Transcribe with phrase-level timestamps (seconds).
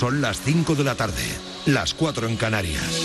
[0.00, 1.22] Son las 5 de la tarde,
[1.66, 3.02] las 4 en Canarias.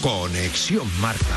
[0.00, 1.36] Conexión Marca.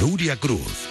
[0.00, 0.89] Nuria Cruz.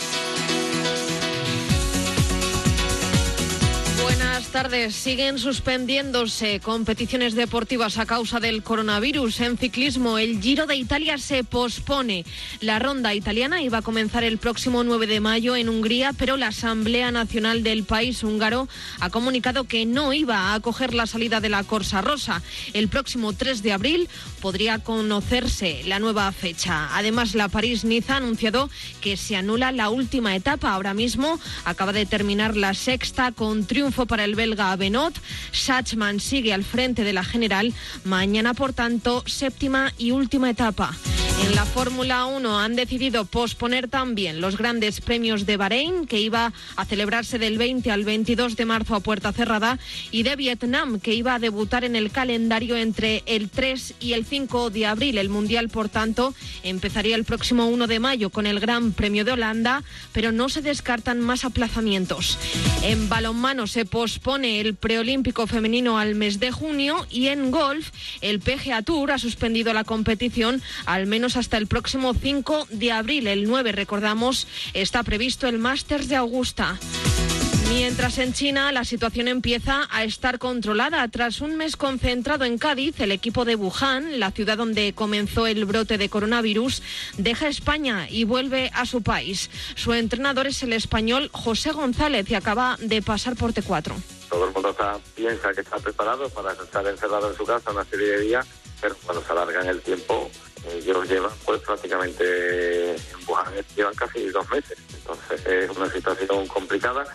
[4.52, 4.96] Tardes.
[4.96, 9.42] Siguen suspendiéndose competiciones deportivas a causa del coronavirus.
[9.42, 12.26] En ciclismo, el Giro de Italia se pospone.
[12.60, 16.48] La ronda italiana iba a comenzar el próximo 9 de mayo en Hungría, pero la
[16.48, 18.68] Asamblea Nacional del país húngaro
[19.00, 22.42] ha comunicado que no iba a acoger la salida de la Corsa Rosa.
[22.74, 24.10] El próximo 3 de abril
[24.42, 26.90] podría conocerse la nueva fecha.
[26.98, 28.70] Además, la París-Niza ha anunciado
[29.02, 30.72] que se anula la última etapa.
[30.72, 35.14] Ahora mismo acaba de terminar la sexta con triunfo para el belga Benot.
[35.52, 37.74] Sachman sigue al frente de la general.
[38.06, 40.96] Mañana, por tanto, séptima y última etapa.
[41.42, 46.52] En la Fórmula 1 han decidido posponer también los grandes premios de Bahrein, que iba
[46.76, 49.80] a celebrarse del 20 al 22 de marzo a puerta cerrada,
[50.12, 54.26] y de Vietnam, que iba a debutar en el calendario entre el 3 y el
[54.26, 55.18] 5 de abril.
[55.18, 59.32] El Mundial, por tanto, empezaría el próximo 1 de mayo con el Gran Premio de
[59.32, 62.38] Holanda, pero no se descartan más aplazamientos.
[62.84, 68.40] En balonmano se pospone el preolímpico femenino al mes de junio y en golf el
[68.40, 73.28] PGA Tour ha suspendido la competición al menos hasta el próximo 5 de abril.
[73.28, 76.80] El 9, recordamos, está previsto el Masters de Augusta.
[77.70, 81.08] Mientras en China la situación empieza a estar controlada.
[81.08, 85.66] Tras un mes concentrado en Cádiz, el equipo de Wuhan, la ciudad donde comenzó el
[85.66, 86.82] brote de coronavirus,
[87.18, 89.52] deja España y vuelve a su país.
[89.76, 93.94] Su entrenador es el español José González y acaba de pasar por T4.
[94.30, 94.76] Todo el mundo
[95.16, 98.48] piensa que está preparado para estar encerrado en su casa una serie de días,
[98.82, 100.30] pero cuando se alarga en el tiempo,
[100.68, 104.78] ellos llevan pues prácticamente en Wuhan llevan casi dos meses.
[104.94, 107.06] Entonces es una situación complicada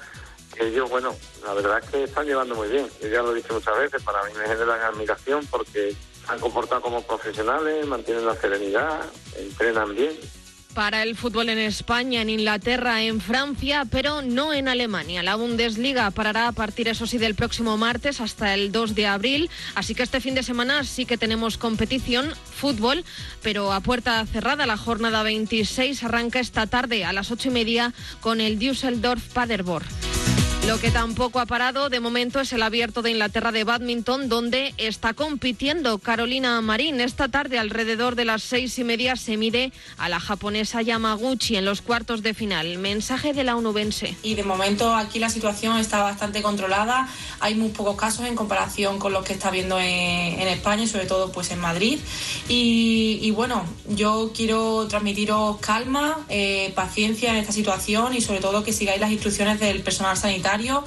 [0.60, 2.88] ellos, bueno, la verdad es que están llevando muy bien.
[3.00, 5.97] Yo ya lo he dicho muchas veces, para mí me generan admiración porque
[6.28, 9.05] han comportado como profesionales, mantienen la serenidad,
[9.37, 10.16] entrenan bien.
[10.75, 15.23] Para el fútbol en España, en Inglaterra, en Francia, pero no en Alemania.
[15.23, 19.51] La Bundesliga parará a partir, eso sí, del próximo martes hasta el 2 de abril.
[19.77, 23.05] Así que este fin de semana sí que tenemos competición, fútbol,
[23.41, 24.67] pero a puerta cerrada.
[24.67, 29.87] La jornada 26 arranca esta tarde a las 8 y media con el Düsseldorf Paderborn.
[30.66, 34.72] Lo que tampoco ha parado de momento es el abierto de Inglaterra de badminton, donde
[34.78, 37.02] está compitiendo Carolina Marín.
[37.02, 41.66] Esta tarde, alrededor de las seis y media, se mide a la japonesa Yamaguchi en
[41.66, 42.78] los cuartos de final.
[42.78, 44.16] Mensaje de la onubense.
[44.22, 47.10] Y de momento aquí la situación está bastante controlada.
[47.41, 51.04] Hay muy pocos casos en comparación con los que está viendo en, España y sobre
[51.04, 51.98] todo pues en Madrid.
[52.48, 58.72] Y, bueno, yo quiero transmitiros calma, eh, paciencia en esta situación y sobre todo que
[58.72, 60.84] sigáis las instrucciones del personal sanitario sanitario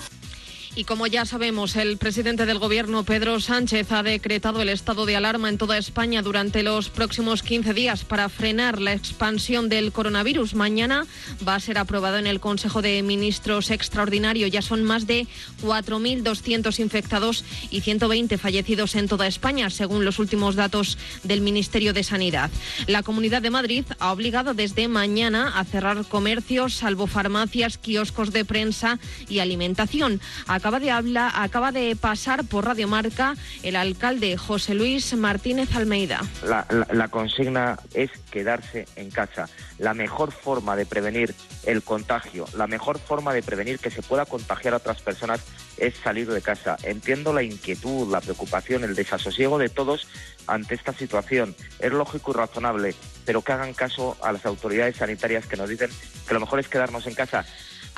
[0.77, 5.15] y como ya sabemos, el presidente del Gobierno, Pedro Sánchez, ha decretado el estado de
[5.15, 10.53] alarma en toda España durante los próximos 15 días para frenar la expansión del coronavirus.
[10.53, 11.07] Mañana
[11.45, 14.45] va a ser aprobado en el Consejo de Ministros extraordinario.
[14.45, 15.25] Ya son más de
[15.63, 22.03] 4.200 infectados y 120 fallecidos en toda España, según los últimos datos del Ministerio de
[22.03, 22.51] Sanidad.
[22.85, 28.45] La Comunidad de Madrid ha obligado desde mañana a cerrar comercios, salvo farmacias, kioscos de
[28.45, 30.21] prensa y alimentación
[30.67, 36.19] acaba de hablar, acaba de pasar por Radio Marca el alcalde José Luis Martínez Almeida.
[36.43, 39.47] La, consigna es quedarse en casa.
[39.79, 41.33] La mejor forma de prevenir
[41.63, 45.39] el contagio, la mejor forma de prevenir que se pueda contagiar a otras personas
[45.77, 46.75] es salir de casa.
[46.83, 50.05] Entiendo la inquietud, la preocupación, el desasosiego de todos
[50.47, 51.55] ante esta situación.
[51.79, 52.93] Es lógico y razonable,
[53.25, 55.89] pero que hagan caso a las autoridades sanitarias que nos dicen
[56.27, 57.45] que lo mejor es quedarnos en casa.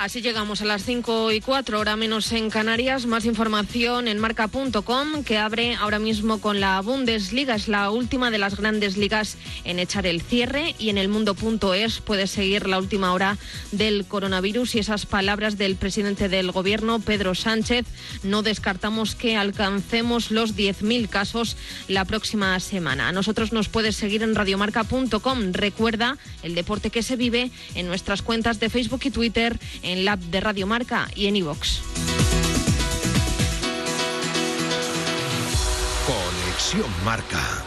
[0.00, 3.04] Así llegamos a las 5 y 4, hora menos en Canarias.
[3.04, 7.54] Más información en marca.com que abre ahora mismo con la Bundesliga.
[7.54, 10.74] Es la última de las grandes ligas en echar el cierre.
[10.78, 13.36] Y en el mundo.es puedes seguir la última hora
[13.72, 17.84] del coronavirus y esas palabras del presidente del gobierno, Pedro Sánchez.
[18.22, 21.58] No descartamos que alcancemos los 10.000 casos
[21.88, 23.08] la próxima semana.
[23.08, 25.52] A nosotros nos puedes seguir en radiomarca.com.
[25.52, 29.60] Recuerda el deporte que se vive en nuestras cuentas de Facebook y Twitter
[29.96, 31.82] la app de Radio Marca y en iVox.
[36.06, 37.64] Conexión Marca.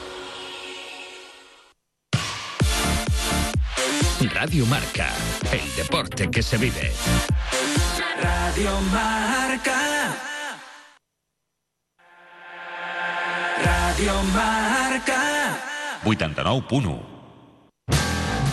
[4.34, 5.10] Radio Marca,
[5.52, 6.92] el deporte que se vive.
[8.22, 10.16] Radio Marca.
[13.64, 15.60] Radio Marca.
[16.06, 17.13] 89.1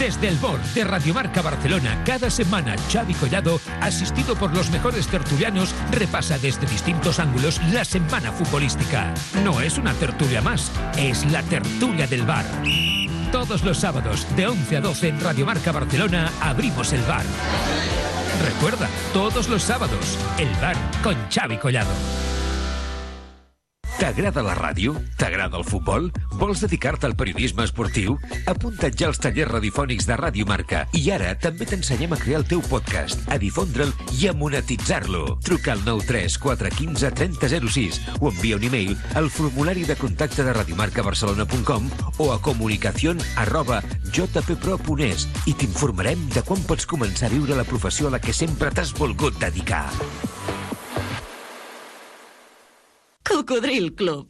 [0.01, 5.75] Desde el BOR de Radiomarca Barcelona, cada semana Xavi Collado, asistido por los mejores tertulianos,
[5.91, 9.13] repasa desde distintos ángulos la semana futbolística.
[9.45, 12.47] No es una tertulia más, es la tertulia del bar.
[13.31, 17.27] Todos los sábados, de 11 a 12 en Radiomarca Barcelona, abrimos el bar.
[18.43, 21.93] Recuerda, todos los sábados, el bar con Xavi Collado.
[24.01, 24.95] T'agrada la ràdio?
[25.21, 26.07] T'agrada el futbol?
[26.41, 28.15] Vols dedicar-te al periodisme esportiu?
[28.49, 32.47] Apunta't ja als tallers radiofònics de Ràdio Marca i ara també t'ensenyem a crear el
[32.49, 35.37] teu podcast, a difondre'l i a monetitzar-lo.
[35.45, 41.91] Truca al 93 415 3006 o envia un e-mail al formulari de contacte de radiomarcabarcelona.com
[42.17, 48.09] o a comunicación arroba jppro.es i t'informarem de quan pots començar a viure la professió
[48.09, 49.91] a la que sempre t'has volgut dedicar.
[53.51, 54.29] Cocodril Club.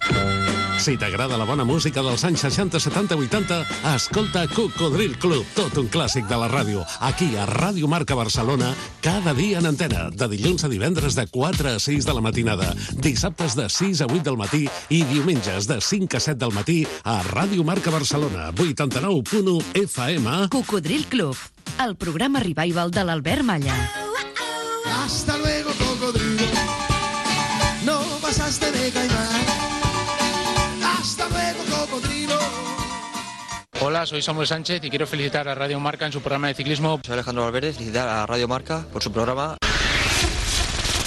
[0.80, 3.58] Si t'agrada la bona música dels anys 60, 70, 80,
[3.92, 6.86] escolta Cocodril Club, tot un clàssic de la ràdio.
[7.04, 8.70] Aquí, a Ràdio Marca Barcelona,
[9.04, 12.72] cada dia en antena, de dilluns a divendres de 4 a 6 de la matinada,
[12.96, 16.80] dissabtes de 6 a 8 del matí i diumenges de 5 a 7 del matí
[17.04, 20.48] a Ràdio Marca Barcelona, 89.1 FM.
[20.48, 21.36] Cocodril Club,
[21.84, 23.76] el programa revival de l'Albert Malla.
[25.04, 25.49] Hasta luego,
[33.82, 37.00] Hola, soy Samuel Sánchez y quiero felicitar a Radio Marca en su programa de ciclismo.
[37.02, 39.56] Soy Alejandro Valverde, felicitar a Radio Marca por su programa.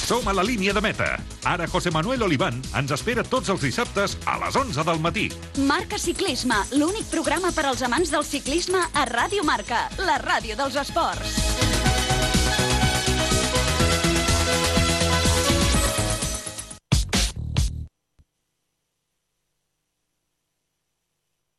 [0.07, 1.19] Som a la línia de meta.
[1.43, 5.29] Ara José Manuel Oliván ens espera tots els dissabtes a les 11 del matí.
[5.69, 10.75] Marca Ciclisme, l'únic programa per als amants del ciclisme a Ràdio Marca, la ràdio dels
[10.75, 11.41] esports.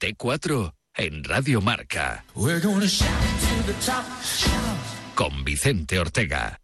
[0.03, 2.25] T4 en Radio Marca.
[2.35, 5.15] We're gonna shout to the top, shout.
[5.15, 6.61] Con Vicente Ortega.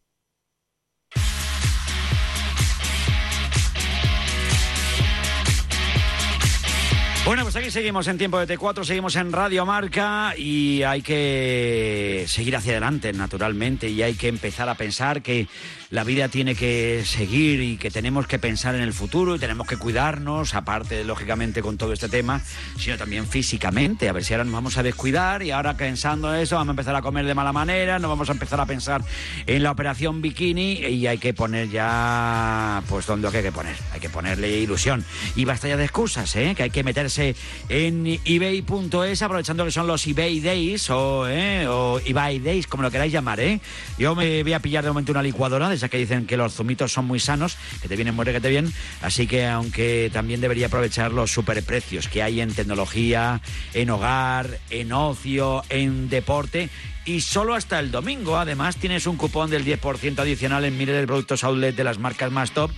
[7.24, 12.24] Bueno, pues aquí seguimos en tiempo de T4, seguimos en Radio Marca y hay que
[12.26, 15.46] seguir hacia adelante, naturalmente, y hay que empezar a pensar que
[15.90, 19.66] la vida tiene que seguir y que tenemos que pensar en el futuro y tenemos
[19.66, 22.40] que cuidarnos, aparte, lógicamente, con todo este tema,
[22.78, 24.08] sino también físicamente.
[24.08, 26.72] A ver si ahora nos vamos a descuidar y ahora pensando en eso vamos a
[26.72, 29.02] empezar a comer de mala manera, nos vamos a empezar a pensar
[29.46, 33.74] en la operación bikini y hay que poner ya, pues, donde hay que poner.
[33.92, 35.04] Hay que ponerle ilusión.
[35.34, 36.54] Y basta ya de excusas, ¿eh?
[36.56, 37.34] Que hay que meterse
[37.68, 41.66] en ebay.es, aprovechando que son los eBay Days o, ¿eh?
[41.66, 43.60] o eBay Days, como lo queráis llamar, ¿eh?
[43.98, 46.92] Yo me voy a pillar de momento una licuadora, de que dicen que los zumitos
[46.92, 48.72] son muy sanos, que te vienen muy requete bien,
[49.02, 53.40] así que aunque también debería aprovechar los superprecios que hay en tecnología,
[53.74, 56.68] en hogar, en ocio, en deporte,
[57.04, 58.36] y solo hasta el domingo.
[58.36, 62.30] Además, tienes un cupón del 10% adicional en miles de productos outlet de las marcas
[62.30, 62.70] más top,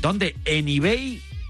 [0.00, 0.68] donde en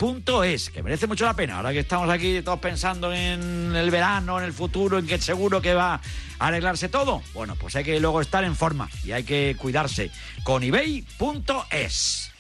[0.01, 1.57] ebay.es, que merece mucho la pena.
[1.57, 5.61] Ahora que estamos aquí todos pensando en el verano, en el futuro, en que seguro
[5.61, 5.95] que va
[6.39, 10.11] a arreglarse todo, bueno, pues hay que luego estar en forma y hay que cuidarse
[10.43, 12.31] con ebay.es.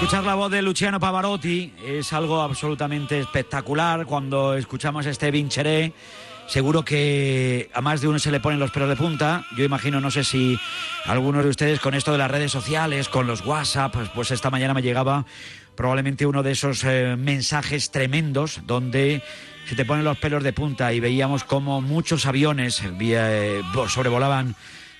[0.00, 4.06] escuchar la voz de Luciano Pavarotti es algo absolutamente espectacular.
[4.06, 5.92] Cuando escuchamos este Vincheré,
[6.46, 9.44] seguro que a más de uno se le ponen los pelos de punta.
[9.56, 10.56] Yo imagino, no sé si
[11.04, 14.50] algunos de ustedes con esto de las redes sociales, con los WhatsApp, pues, pues esta
[14.50, 15.26] mañana me llegaba
[15.74, 19.20] probablemente uno de esos eh, mensajes tremendos donde
[19.68, 24.54] se te ponen los pelos de punta y veíamos como muchos aviones vía- eh, sobrevolaban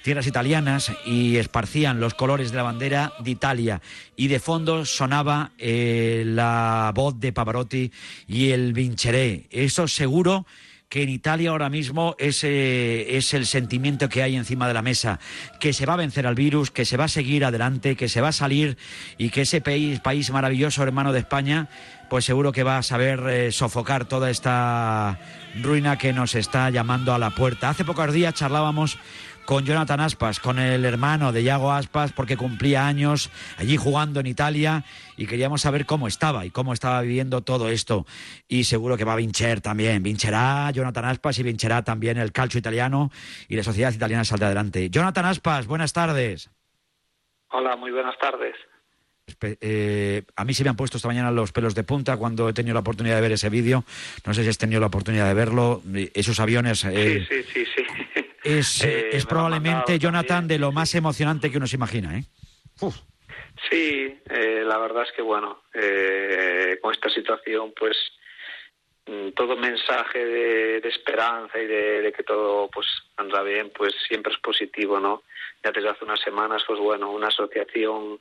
[0.08, 3.82] tierras italianas y esparcían los colores de la bandera de Italia
[4.16, 7.92] y de fondo sonaba eh, la voz de Pavarotti
[8.26, 9.48] y el Vincheré.
[9.50, 10.46] Eso seguro
[10.88, 15.20] que en Italia ahora mismo ese es el sentimiento que hay encima de la mesa,
[15.60, 18.22] que se va a vencer al virus, que se va a seguir adelante, que se
[18.22, 18.78] va a salir
[19.18, 21.68] y que ese país, país maravilloso hermano de España,
[22.08, 25.18] pues seguro que va a saber eh, sofocar toda esta
[25.60, 27.68] ruina que nos está llamando a la puerta.
[27.68, 28.98] Hace pocos días charlábamos
[29.48, 34.26] con Jonathan Aspas, con el hermano de Yago Aspas, porque cumplía años allí jugando en
[34.26, 34.84] Italia
[35.16, 38.04] y queríamos saber cómo estaba y cómo estaba viviendo todo esto.
[38.46, 40.02] Y seguro que va a vincher también.
[40.02, 43.10] Vincherá Jonathan Aspas y vincherá también el calcio italiano
[43.48, 44.90] y la sociedad italiana saldrá adelante.
[44.90, 46.50] Jonathan Aspas, buenas tardes.
[47.48, 48.54] Hola, muy buenas tardes.
[49.40, 52.52] Eh, a mí se me han puesto esta mañana los pelos de punta cuando he
[52.52, 53.84] tenido la oportunidad de ver ese vídeo.
[54.26, 55.82] No sé si has tenido la oportunidad de verlo.
[56.12, 58.07] Esos aviones eh, Sí, sí, sí, sí.
[58.48, 62.18] Es, Eh, es lo han probablemente, Jonathan, de lo más emocionante que uno se imagina.
[62.18, 62.24] ¿eh?
[63.68, 67.96] Sí, eh, la verdad es que bueno, eh, con esta situación, pues
[69.06, 72.86] mm, todo mensaje de, de esperanza y de, de que todo pues
[73.16, 75.22] anda bien, pues siempre es positivo, ¿no?
[75.62, 78.18] Ya desde hace unas semanas, pues bueno, una asociación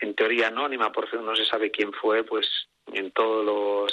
[0.00, 2.46] en teoría anónima, por no se sabe quién fue, pues
[2.92, 3.92] en todos los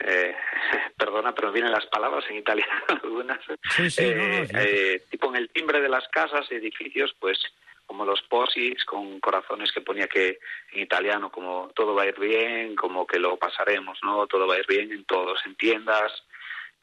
[0.00, 0.34] eh,
[0.96, 3.38] perdona, pero vienen las palabras en italiano algunas.
[3.76, 4.56] Sí, sí, no, no, Eh, sí.
[4.58, 7.38] eh, tipo en el timbre de las casas, edificios, pues
[7.86, 10.38] como los posis con corazones que ponía que
[10.72, 14.28] en italiano como todo va a ir bien, como que lo pasaremos, ¿no?
[14.28, 16.12] Todo va a ir bien en todos, en tiendas,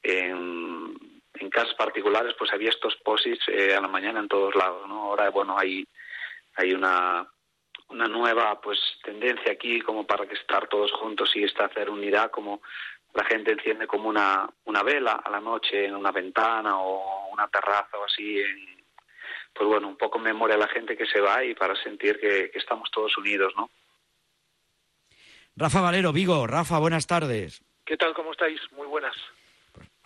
[0.03, 0.93] en,
[1.35, 5.03] en casas particulares, pues había estos posis eh, a la mañana en todos lados, ¿no?
[5.03, 5.87] Ahora, bueno, hay,
[6.55, 7.25] hay una,
[7.87, 12.31] una nueva pues tendencia aquí como para que estar todos juntos y esta hacer unidad
[12.31, 12.61] como
[13.17, 17.47] la gente enciende como una, una vela a la noche en una ventana o una
[17.47, 18.85] terraza o así en,
[19.53, 22.19] pues bueno un poco en memoria a la gente que se va y para sentir
[22.19, 23.71] que, que estamos todos unidos no
[25.59, 26.45] Rafa Valero, Vigo.
[26.45, 27.63] Rafa, buenas tardes.
[27.83, 28.13] ¿Qué tal?
[28.13, 28.61] ¿Cómo estáis?
[28.73, 29.15] Muy buenas.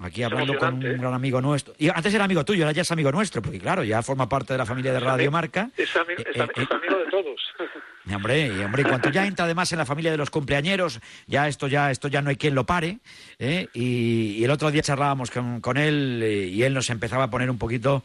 [0.01, 0.97] Aquí hablando con un ¿eh?
[0.97, 1.73] gran amigo nuestro.
[1.77, 4.53] Y antes era amigo tuyo, ahora ya es amigo nuestro, porque claro, ya forma parte
[4.53, 5.69] de la familia de Radio Marca.
[5.77, 7.41] Es, ami- es ami- es amigo de todos.
[8.03, 10.99] Y, hombre, y, hombre, y cuanto ya entra además en la familia de los cumpleañeros,
[11.27, 12.97] ya esto ya esto ya no hay quien lo pare.
[13.37, 13.67] ¿eh?
[13.75, 17.29] Y, y el otro día charlábamos con, con él eh, y él nos empezaba a
[17.29, 18.03] poner un poquito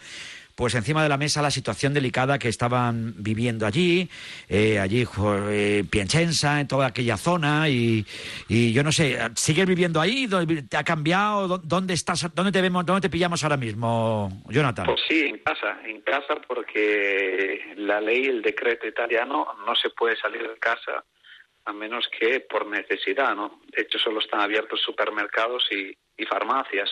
[0.57, 4.09] pues encima de la mesa la situación delicada que estaban viviendo allí,
[4.49, 5.07] eh, allí
[5.51, 8.05] eh, Piacenza, en toda aquella zona y,
[8.49, 10.27] y yo no sé, ¿sigues viviendo ahí?
[10.27, 11.47] ¿Dó- ¿Te ha cambiado?
[11.47, 12.27] ¿Dó- ¿Dónde estás?
[12.35, 12.85] ¿Dónde te vemos?
[12.87, 14.87] ¿Dónde te pillamos ahora mismo, Jonathan?
[14.87, 20.17] Pues sí, en casa, en casa porque la ley, el decreto italiano, no se puede
[20.17, 21.05] salir de casa
[21.67, 23.61] a menos que por necesidad, ¿no?
[23.77, 26.89] De hecho, solo están abiertos supermercados y, y farmacias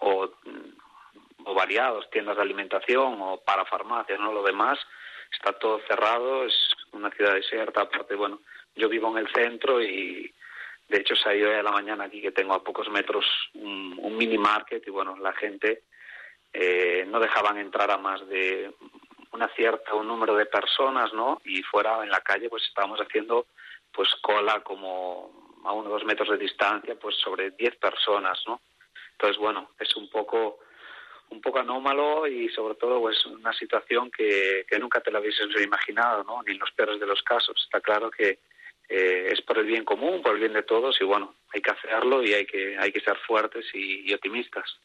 [0.00, 0.83] o, mm,
[1.44, 4.32] o variados, tiendas de alimentación o para farmacias, ¿no?
[4.32, 4.78] Lo demás
[5.32, 6.54] está todo cerrado, es
[6.92, 8.40] una ciudad desierta, aparte, bueno,
[8.74, 10.32] yo vivo en el centro y
[10.88, 13.24] de hecho salí hoy a la mañana aquí que tengo a pocos metros
[13.54, 15.82] un, mini market y bueno, la gente
[16.52, 18.72] eh, no dejaban entrar a más de
[19.32, 21.40] una cierta un número de personas, ¿no?
[21.44, 23.46] Y fuera en la calle pues estábamos haciendo
[23.92, 28.60] pues cola como a unos dos metros de distancia, pues sobre 10 personas, ¿no?
[29.12, 30.58] Entonces, bueno, es un poco
[31.34, 35.48] un poco anómalo y sobre todo pues una situación que, que nunca te la hubieses
[35.62, 36.42] imaginado, ¿no?
[36.42, 37.60] Ni en los peores de los casos.
[37.62, 38.38] Está claro que
[38.88, 41.70] eh, es por el bien común, por el bien de todos y bueno, hay que
[41.70, 44.78] hacerlo y hay que hay que ser fuertes y optimistas.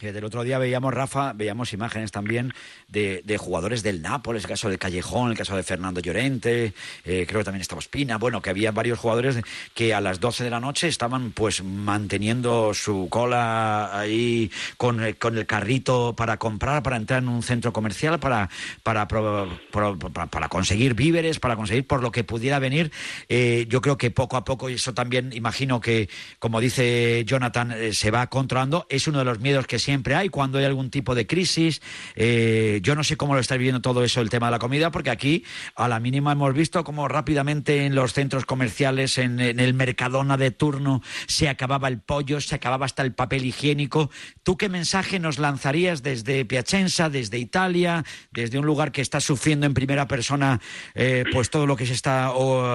[0.00, 2.52] Del otro día veíamos, Rafa, veíamos imágenes también
[2.88, 6.72] de, de jugadores del Nápoles, el caso de Callejón, el caso de Fernando Llorente,
[7.04, 9.36] eh, creo que también estaba Espina, bueno, que había varios jugadores
[9.74, 15.14] que a las 12 de la noche estaban pues manteniendo su cola ahí con, eh,
[15.14, 18.48] con el carrito para comprar, para entrar en un centro comercial, para,
[18.82, 22.90] para, pro- para, conseguir víveres, para conseguir por lo que pudiera venir.
[23.28, 26.08] Eh, yo creo que poco a poco, y eso también imagino que,
[26.40, 30.58] como dice Jonathan, se va controlando, es uno de los miedos que siempre hay cuando
[30.58, 31.82] hay algún tipo de crisis.
[32.14, 34.90] Eh, yo no sé cómo lo está viviendo todo eso, el tema de la comida,
[34.90, 39.74] porque aquí a la mínima hemos visto cómo rápidamente en los centros comerciales, en, el
[39.74, 44.10] Mercadona de turno, se acababa el pollo, se acababa hasta el papel higiénico.
[44.42, 49.66] ¿Tú qué mensaje nos lanzarías desde Piacenza, desde Italia, desde un lugar que está sufriendo
[49.66, 50.60] en primera persona
[50.94, 52.32] eh, pues todo lo que se está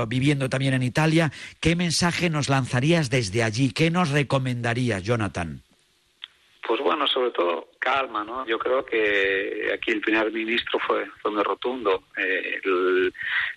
[0.07, 1.31] viviendo también en Italia?
[1.59, 3.71] ¿Qué mensaje nos lanzarías desde allí?
[3.71, 5.66] ¿Qué nos recomendarías, Jonathan?
[6.67, 8.45] Pues bueno, sobre todo calma, ¿no?
[8.45, 12.03] Yo creo que aquí el primer ministro fue, fue muy rotundo.
[12.17, 12.59] Eh,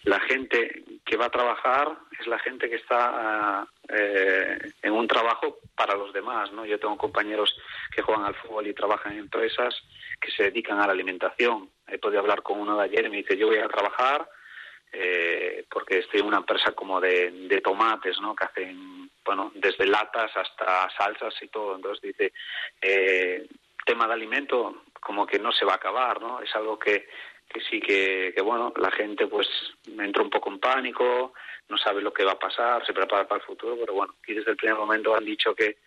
[0.04, 5.08] la gente que va a trabajar es la gente que está ah, eh, en un
[5.08, 6.64] trabajo para los demás, ¿no?
[6.64, 7.52] Yo tengo compañeros
[7.90, 9.74] que juegan al fútbol y trabajan en empresas
[10.20, 11.68] que se dedican a la alimentación.
[11.88, 14.28] He podido hablar con uno de ayer y me dice, yo voy a trabajar
[14.92, 18.34] eh, porque estoy en una empresa como de, de tomates, ¿no?
[18.34, 21.76] Que hacen, bueno, desde latas hasta salsas y todo.
[21.76, 22.32] Entonces dice,
[22.80, 23.46] eh,
[23.84, 26.40] tema de alimento como que no se va a acabar, ¿no?
[26.40, 27.08] Es algo que,
[27.48, 29.48] que sí que, que, bueno, la gente pues
[29.86, 31.32] entra un poco en pánico,
[31.68, 34.34] no sabe lo que va a pasar, se prepara para el futuro, pero bueno, aquí
[34.34, 35.78] desde el primer momento han dicho que,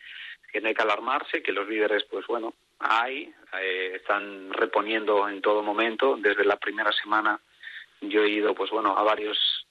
[0.52, 5.42] que no hay que alarmarse, que los líderes, pues bueno, hay, eh, están reponiendo en
[5.42, 6.18] todo momento.
[6.20, 7.40] Desde la primera semana
[8.02, 9.63] yo he ido, pues bueno, a varios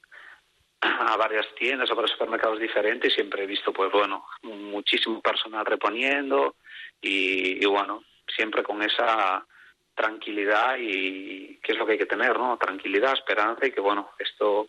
[1.08, 5.64] a varias tiendas o varios supermercados diferentes y siempre he visto, pues bueno, muchísimo personal
[5.64, 6.56] reponiendo
[7.00, 9.46] y, bueno, siempre con esa
[9.94, 12.56] tranquilidad y que es lo que hay que tener, ¿no?
[12.56, 14.68] Tranquilidad, esperanza y que bueno, esto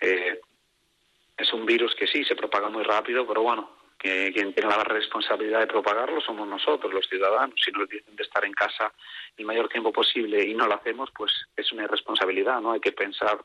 [0.00, 0.40] eh,
[1.36, 4.84] es un virus que sí se propaga muy rápido, pero bueno, que quien tiene la
[4.84, 7.58] responsabilidad de propagarlo somos nosotros, los ciudadanos.
[7.64, 8.92] Si nos dicen de estar en casa
[9.36, 12.72] el mayor tiempo posible y no lo hacemos, pues es una irresponsabilidad, ¿no?
[12.72, 13.40] Hay que pensar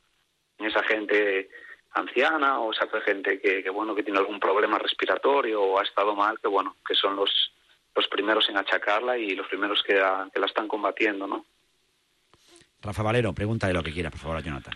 [0.59, 1.49] en esa gente
[1.93, 6.15] anciana o esa gente que, que, bueno que tiene algún problema respiratorio o ha estado
[6.15, 7.29] mal, que bueno, que son los
[7.95, 11.45] los primeros en achacarla y los primeros que, la- que la están combatiendo, ¿no?
[12.81, 14.73] Rafa Valero, pregúntale lo que quiera, por favor, a Jonathan.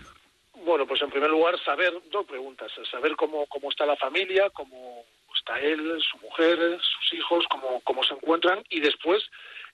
[0.63, 5.03] Bueno, pues en primer lugar, saber, dos preguntas, saber cómo, cómo está la familia, cómo
[5.35, 9.23] está él, su mujer, sus hijos, cómo, cómo se encuentran, y después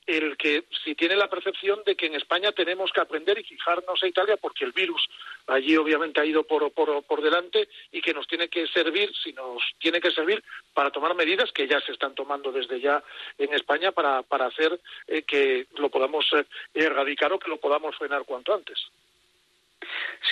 [0.08, 4.02] el que si tiene la percepción de que en España tenemos que aprender y fijarnos
[4.02, 5.08] a Italia porque el virus
[5.48, 9.34] allí obviamente ha ido por, por, por delante y que nos tiene que servir, si
[9.34, 10.44] nos tiene que servir
[10.74, 13.04] para tomar medidas que ya se están tomando desde ya
[13.38, 17.96] en España para, para hacer eh, que lo podamos eh, erradicar o que lo podamos
[17.98, 18.80] frenar cuanto antes.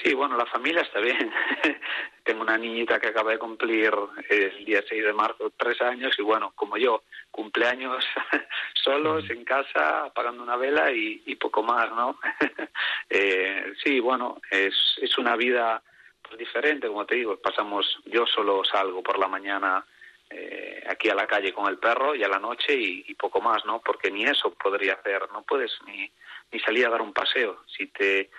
[0.02, 1.32] Sí, bueno, la familia está bien.
[2.24, 3.94] Tengo una niñita que acaba de cumplir
[4.30, 8.04] el día 6 de marzo tres años y bueno, como yo, cumpleaños
[8.74, 12.20] solos en casa, apagando una vela y, y poco más, ¿no?
[13.10, 15.82] eh, sí, bueno, es, es una vida
[16.22, 19.86] pues, diferente, como te digo, pasamos, yo solo salgo por la mañana
[20.30, 23.42] eh, aquí a la calle con el perro y a la noche y, y poco
[23.42, 23.82] más, ¿no?
[23.82, 26.10] Porque ni eso podría hacer, no puedes ni,
[26.52, 27.64] ni salir a dar un paseo.
[27.68, 28.30] Si te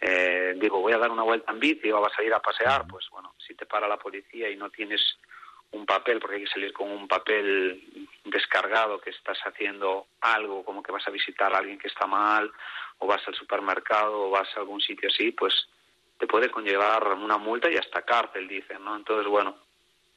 [0.00, 2.86] eh, digo, voy a dar una vuelta en bici o vas a ir a pasear,
[2.86, 5.18] pues bueno, si te para la policía y no tienes
[5.72, 10.82] un papel, porque hay que salir con un papel descargado que estás haciendo algo, como
[10.82, 12.50] que vas a visitar a alguien que está mal,
[12.98, 15.68] o vas al supermercado, o vas a algún sitio así, pues
[16.18, 18.96] te puede conllevar una multa y hasta cárcel, dicen, ¿no?
[18.96, 19.56] Entonces, bueno,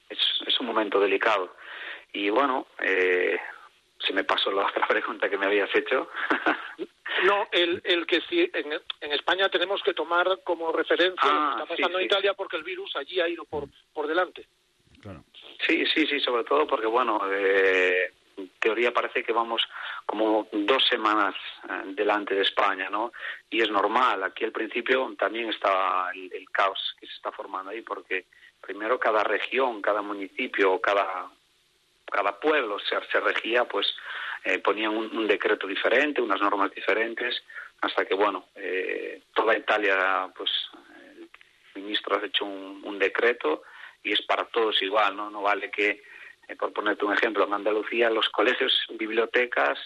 [0.10, 1.56] es, es un momento delicado.
[2.14, 3.38] Y bueno, eh,
[4.00, 6.10] se me pasó la otra pregunta que me habías hecho.
[7.24, 11.54] No, el, el que si en, en España tenemos que tomar como referencia lo Ah,
[11.58, 12.06] que está sí, pasando en sí.
[12.08, 14.48] Italia porque el virus allí ha ido por, por delante.
[15.68, 19.62] Sí, sí, sí, sobre todo porque, bueno, eh, en teoría parece que vamos
[20.06, 21.36] como dos semanas
[21.70, 23.12] eh, delante de España, ¿no?
[23.50, 27.72] Y es normal, aquí al principio también estaba el, el caos que se está formando
[27.72, 28.26] ahí, porque
[28.60, 31.30] primero cada región, cada municipio, cada,
[32.06, 33.88] cada pueblo se, se regía, pues
[34.44, 37.44] eh, ponían un, un decreto diferente, unas normas diferentes,
[37.82, 40.52] hasta que, bueno, eh, toda Italia, pues
[41.76, 43.64] el ministro ha hecho un, un decreto
[44.04, 45.30] y es para todos igual, ¿no?
[45.30, 46.04] No vale que,
[46.48, 49.80] eh, por ponerte un ejemplo, en Andalucía los colegios, bibliotecas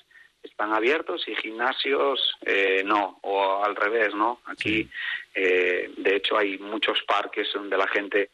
[0.45, 4.41] están abiertos y gimnasios eh, no, o al revés, ¿no?
[4.45, 4.87] Aquí,
[5.33, 8.29] eh, de hecho, hay muchos parques donde la gente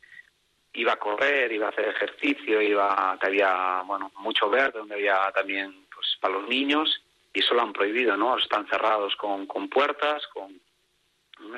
[0.73, 5.31] iba a correr, iba a hacer ejercicio, iba, que había, bueno, mucho verde, donde había
[5.33, 8.35] también, pues, para los niños, y eso lo han prohibido, ¿no?
[8.37, 10.59] Están cerrados con, con puertas, con,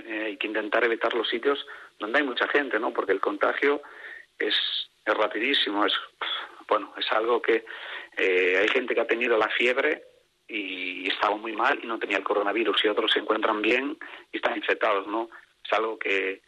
[0.06, 1.66] eh, hay que intentar evitar los sitios
[1.98, 2.92] donde hay mucha gente, ¿no?
[2.92, 3.82] Porque el contagio
[4.38, 4.54] es,
[5.06, 5.94] es rapidísimo, es
[6.68, 7.66] bueno, es algo que
[8.18, 10.04] eh, hay gente que ha tenido la fiebre
[10.46, 13.98] y estaba muy mal y no tenía el coronavirus y otros se encuentran bien
[14.32, 15.30] y están infectados, ¿no?
[15.64, 16.42] Es algo que,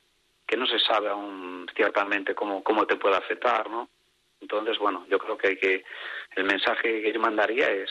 [0.45, 3.89] que no se sabe aún ciertamente cómo, cómo te puede afectar, ¿no?
[4.45, 5.83] Entonces, bueno, yo creo que que
[6.35, 7.89] el mensaje que yo mandaría es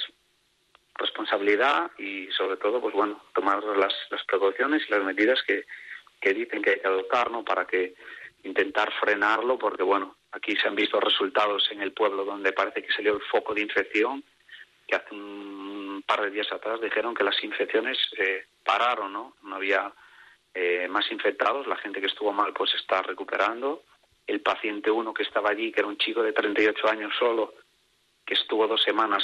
[0.94, 5.64] responsabilidad y sobre todo, pues bueno, tomar las, las precauciones y las medidas que,
[6.20, 7.44] que dicen que hay que adoptar, ¿no?
[7.44, 7.94] Para que
[8.44, 12.92] intentar frenarlo, porque bueno, aquí se han visto resultados en el pueblo donde parece que
[12.92, 14.22] salió el foco de infección,
[14.86, 19.34] que hace un par de días atrás dijeron que las infecciones eh, pararon, ¿no?
[19.42, 19.92] No había
[20.54, 23.82] eh, más infectados, la gente que estuvo mal pues está recuperando.
[24.26, 27.54] El paciente uno que estaba allí, que era un chico de 38 años solo,
[28.24, 29.22] que estuvo dos semanas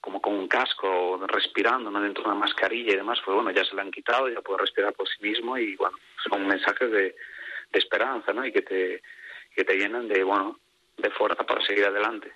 [0.00, 2.00] como con un casco, respirando, ¿no?
[2.00, 4.60] dentro de una mascarilla y demás, pues bueno, ya se la han quitado, ya puede
[4.60, 7.16] respirar por sí mismo y bueno, son mensajes de,
[7.72, 8.44] de esperanza, ¿no?
[8.46, 9.02] Y que te,
[9.54, 10.58] que te llenan de, bueno,
[10.96, 12.32] de fuerza para seguir adelante.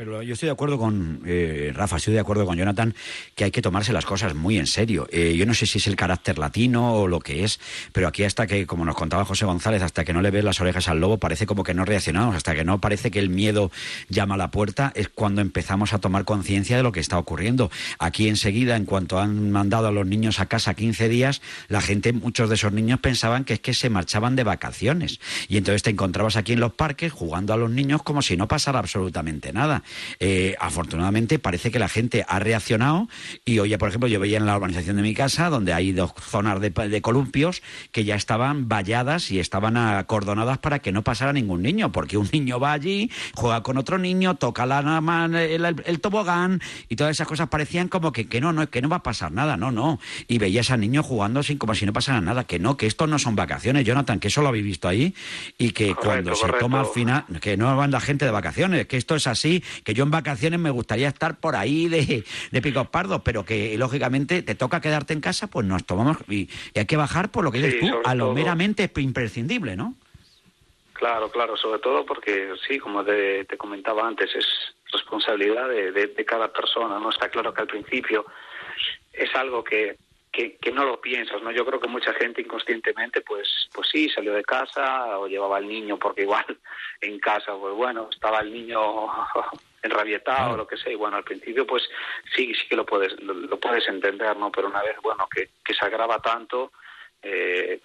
[0.00, 2.94] Pero yo estoy de acuerdo con eh, Rafa, estoy de acuerdo con Jonathan
[3.34, 5.06] que hay que tomarse las cosas muy en serio.
[5.12, 7.60] Eh, yo no sé si es el carácter latino o lo que es,
[7.92, 10.58] pero aquí hasta que, como nos contaba José González, hasta que no le ves las
[10.58, 13.70] orejas al lobo, parece como que no reaccionamos, hasta que no parece que el miedo
[14.08, 17.70] llama a la puerta, es cuando empezamos a tomar conciencia de lo que está ocurriendo.
[17.98, 22.14] Aquí enseguida, en cuanto han mandado a los niños a casa 15 días, la gente,
[22.14, 25.20] muchos de esos niños pensaban que es que se marchaban de vacaciones.
[25.46, 28.48] Y entonces te encontrabas aquí en los parques jugando a los niños como si no
[28.48, 29.82] pasara absolutamente nada.
[30.18, 33.08] Eh, afortunadamente parece que la gente ha reaccionado
[33.44, 36.12] y hoy, por ejemplo, yo veía en la urbanización de mi casa, donde hay dos
[36.20, 41.32] zonas de, de columpios que ya estaban valladas y estaban acordonadas para que no pasara
[41.32, 45.82] ningún niño, porque un niño va allí, juega con otro niño, toca la, el, el,
[45.84, 48.96] el tobogán y todas esas cosas parecían como que, que no, no, que no va
[48.96, 49.98] a pasar nada, no, no.
[50.28, 53.06] Y veías a niños jugando sin como si no pasara nada, que no, que esto
[53.06, 55.14] no son vacaciones, Jonathan, que eso lo habéis visto ahí
[55.58, 58.86] y que Correcto, cuando se toma al final, que no van la gente de vacaciones,
[58.86, 62.62] que esto es así, que yo en vacaciones me gustaría estar por ahí de, de
[62.62, 66.78] picos pardos, pero que lógicamente te toca quedarte en casa, pues nos tomamos y, y
[66.78, 68.34] hay que bajar por lo que dices Sí, tú, a lo todo.
[68.34, 69.94] meramente imprescindible, ¿no?
[70.92, 74.46] Claro, claro, sobre todo porque sí, como te, te comentaba antes, es
[74.92, 77.08] responsabilidad de, de- de cada persona, ¿no?
[77.10, 78.26] Está claro que al principio
[79.12, 79.96] es algo que,
[80.32, 81.50] que, que no lo piensas, ¿no?
[81.50, 85.66] Yo creo que mucha gente inconscientemente, pues, pues sí, salió de casa o llevaba al
[85.66, 86.44] niño porque igual
[87.00, 88.80] en casa, pues bueno, estaba el niño
[89.82, 91.88] enrabietado o lo que sea, y bueno, al principio pues
[92.34, 94.52] sí, sí que lo puedes, lo, lo puedes entender, ¿no?
[94.52, 96.72] Pero una vez, bueno, que, que se agrava tanto,
[97.22, 97.80] eh,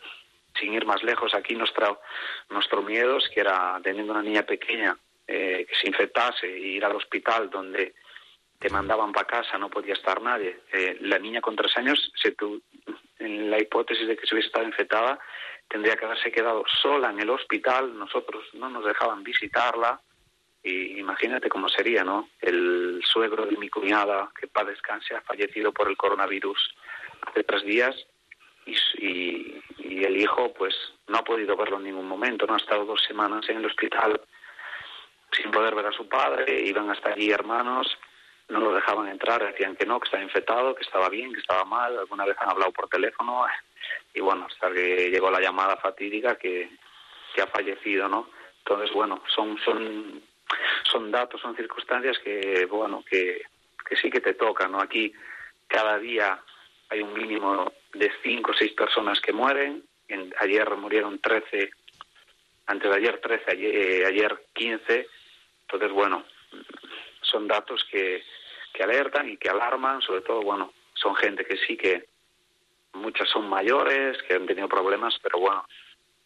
[0.59, 1.97] sin ir más lejos, aquí nuestra,
[2.49, 6.85] nuestro miedo es que era teniendo una niña pequeña eh, que se infectase e ir
[6.85, 7.95] al hospital donde
[8.59, 10.61] te mandaban para casa, no podía estar nadie.
[10.71, 12.61] Eh, la niña con tres años, se tu-
[13.19, 15.19] en la hipótesis de que se hubiese estado infectada,
[15.67, 19.99] tendría que haberse quedado sola en el hospital, nosotros no nos dejaban visitarla,
[20.63, 22.29] y imagínate cómo sería, ¿no?
[22.41, 26.75] El suegro de mi cuñada, que para descanse, ha fallecido por el coronavirus
[27.27, 27.95] hace tres días,
[28.65, 30.73] y, y el hijo pues
[31.07, 34.19] no ha podido verlo en ningún momento, no ha estado dos semanas en el hospital
[35.31, 37.87] sin poder ver a su padre, iban hasta allí hermanos,
[38.49, 41.65] no lo dejaban entrar, decían que no, que estaba infectado, que estaba bien, que estaba
[41.65, 43.45] mal, alguna vez han hablado por teléfono
[44.13, 46.69] y bueno, hasta que llegó la llamada fatídica que,
[47.33, 48.29] que ha fallecido, ¿no?
[48.59, 50.21] Entonces, bueno, son, son,
[50.91, 53.41] son datos, son circunstancias que, bueno, que,
[53.87, 54.79] que sí que te tocan, ¿no?
[54.81, 55.11] Aquí
[55.67, 56.39] cada día
[56.89, 59.83] hay un mínimo de cinco o seis personas que mueren.
[60.07, 61.71] En- ayer murieron 13,
[62.67, 65.07] antes de ayer 13, ayer, eh, ayer 15.
[65.61, 66.23] Entonces, bueno,
[67.25, 68.23] son datos que,
[68.73, 72.05] que alertan y que alarman, sobre todo, bueno, son gente que sí que
[72.93, 75.65] muchas son mayores, que han tenido problemas, pero bueno,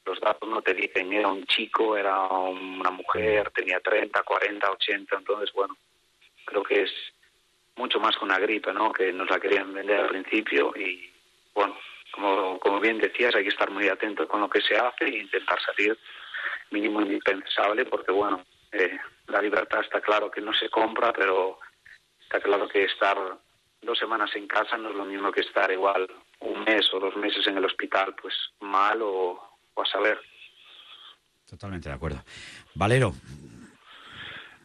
[0.06, 5.16] los datos no te dicen, era un chico, era una mujer, tenía 30, 40, 80,
[5.16, 5.76] entonces, bueno,
[6.46, 6.92] creo que es
[7.76, 8.92] mucho más que una gripe, ¿no?
[8.92, 11.12] Que nos la querían vender al principio y,
[11.54, 11.78] bueno,
[12.12, 15.20] como, como bien decías, hay que estar muy atento con lo que se hace e
[15.20, 15.98] intentar salir
[16.72, 18.98] mínimo indispensable porque, bueno, eh,
[19.30, 21.60] la libertad está claro que no se compra, pero
[22.22, 23.18] está claro que estar
[23.82, 26.08] dos semanas en casa no es lo mismo que estar igual
[26.42, 30.20] un mes o dos meses en el hospital, pues mal o, o a saber.
[31.50, 32.24] Totalmente de acuerdo.
[32.76, 33.14] Valero,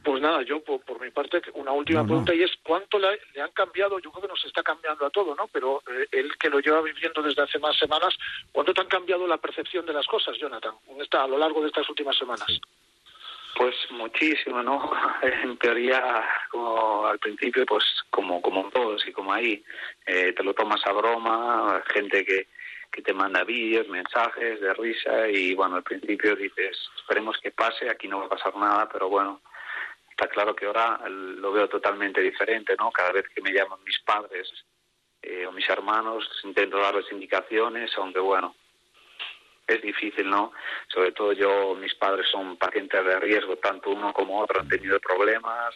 [0.05, 2.09] Pues nada, yo por, por mi parte, una última No, no.
[2.09, 5.11] pregunta y es cuánto le, le han cambiado, yo creo que nos está cambiando a
[5.11, 5.49] todo, ¿no?
[5.49, 8.15] Pero eh, él que lo lleva viviendo desde hace más semanas,
[8.53, 11.63] ¿cuánto te han cambiado la percepción de las cosas, Jonathan, en esta, a lo largo
[11.63, 12.47] de estas últimas semanas?
[13.57, 14.91] Pues muchísimo, ¿no?
[15.23, 19.65] En teoría, como al principio, pues como como todos y como ahí,
[20.07, 22.49] eh, te lo tomas a broma, gente que,
[22.91, 27.89] que te manda vídeos, mensajes de risa y bueno, al principio dices, esperemos que pase,
[27.89, 29.41] aquí no va a pasar nada, pero bueno,
[30.11, 32.91] está claro que ahora lo veo totalmente diferente, ¿no?
[32.91, 34.49] Cada vez que me llaman mis padres
[35.23, 38.55] eh, o mis hermanos, intento darles indicaciones, aunque bueno,
[39.67, 40.53] es difícil, ¿no?
[40.89, 45.01] Sobre todo yo, mis padres son pacientes de riesgo, tanto uno como otro han tenido
[45.01, 45.75] problemas,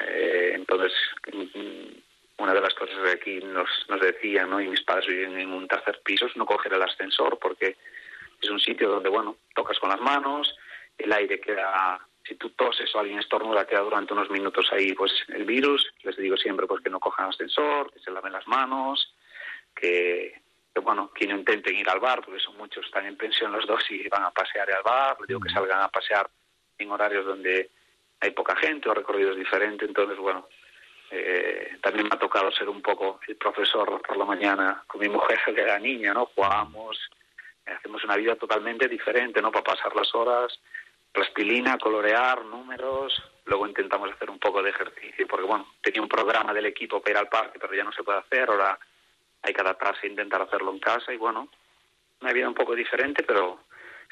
[0.00, 0.92] eh, entonces
[1.32, 4.60] mm, una de las cosas que aquí nos, nos decían, ¿no?
[4.60, 7.76] Y mis padres viven en un tercer piso, es no coger el ascensor porque
[8.40, 10.56] es un sitio donde, bueno, tocas con las manos,
[10.96, 15.12] el aire queda, si tú toses o alguien estornuda, queda durante unos minutos ahí, pues
[15.28, 15.86] el virus.
[16.02, 19.14] Les digo siempre, pues que no cojan ascensor, que se laven las manos,
[19.74, 20.39] que,
[20.72, 23.66] que, bueno, que no intenten ir al bar, porque son muchos, están en pensión los
[23.66, 26.28] dos y van a pasear al bar, les digo que salgan a pasear
[26.78, 27.70] en horarios donde
[28.20, 30.48] hay poca gente o recorridos diferentes, entonces, bueno,
[31.10, 35.08] eh, también me ha tocado ser un poco el profesor por la mañana con mi
[35.08, 36.26] mujer que era niña, ¿no?
[36.26, 36.98] Jugamos,
[37.66, 39.50] hacemos una vida totalmente diferente, ¿no?
[39.50, 40.60] Para pasar las horas,
[41.12, 46.52] plastilina, colorear, números, luego intentamos hacer un poco de ejercicio, porque bueno, tenía un programa
[46.54, 48.78] del equipo para ir al parque, pero ya no se puede hacer, ahora
[49.42, 51.48] hay que adaptarse e intentar hacerlo en casa y bueno,
[52.20, 53.60] una vida un poco diferente, pero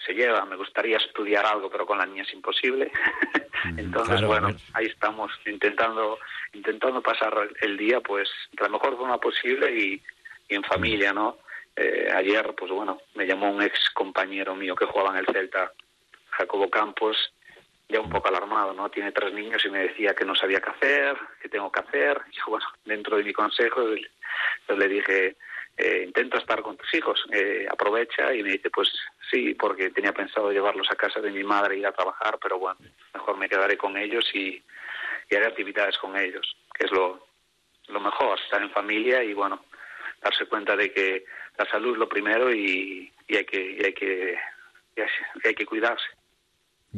[0.05, 0.45] se lleva.
[0.45, 2.91] Me gustaría estudiar algo, pero con la niña es imposible.
[3.77, 6.19] Entonces, claro, a bueno, ahí estamos intentando
[6.53, 10.03] intentando pasar el día pues de la mejor forma posible y,
[10.49, 11.39] y en familia, ¿no?
[11.77, 15.73] Eh, ayer, pues bueno, me llamó un ex compañero mío que jugaba en el Celta,
[16.31, 17.33] Jacobo Campos,
[17.89, 18.91] ya un poco alarmado, ¿no?
[18.91, 22.21] Tiene tres niños y me decía que no sabía qué hacer, qué tengo que hacer.
[22.31, 23.83] Y yo, bueno, dentro de mi consejo,
[24.69, 25.37] le dije,
[25.77, 28.93] eh, intenta estar con tus hijos, eh, aprovecha y me dice, pues
[29.31, 32.59] sí, porque tenía pensado llevarlos a casa de mi madre e ir a trabajar, pero
[32.59, 32.79] bueno,
[33.15, 34.63] mejor me quedaré con ellos y,
[35.31, 37.23] haré actividades con ellos, que es lo,
[37.89, 39.65] mejor, estar en familia y bueno,
[40.21, 41.25] darse cuenta de que
[41.57, 44.39] la salud es lo primero y, hay que y hay que
[44.97, 46.18] y hay que cuidarse.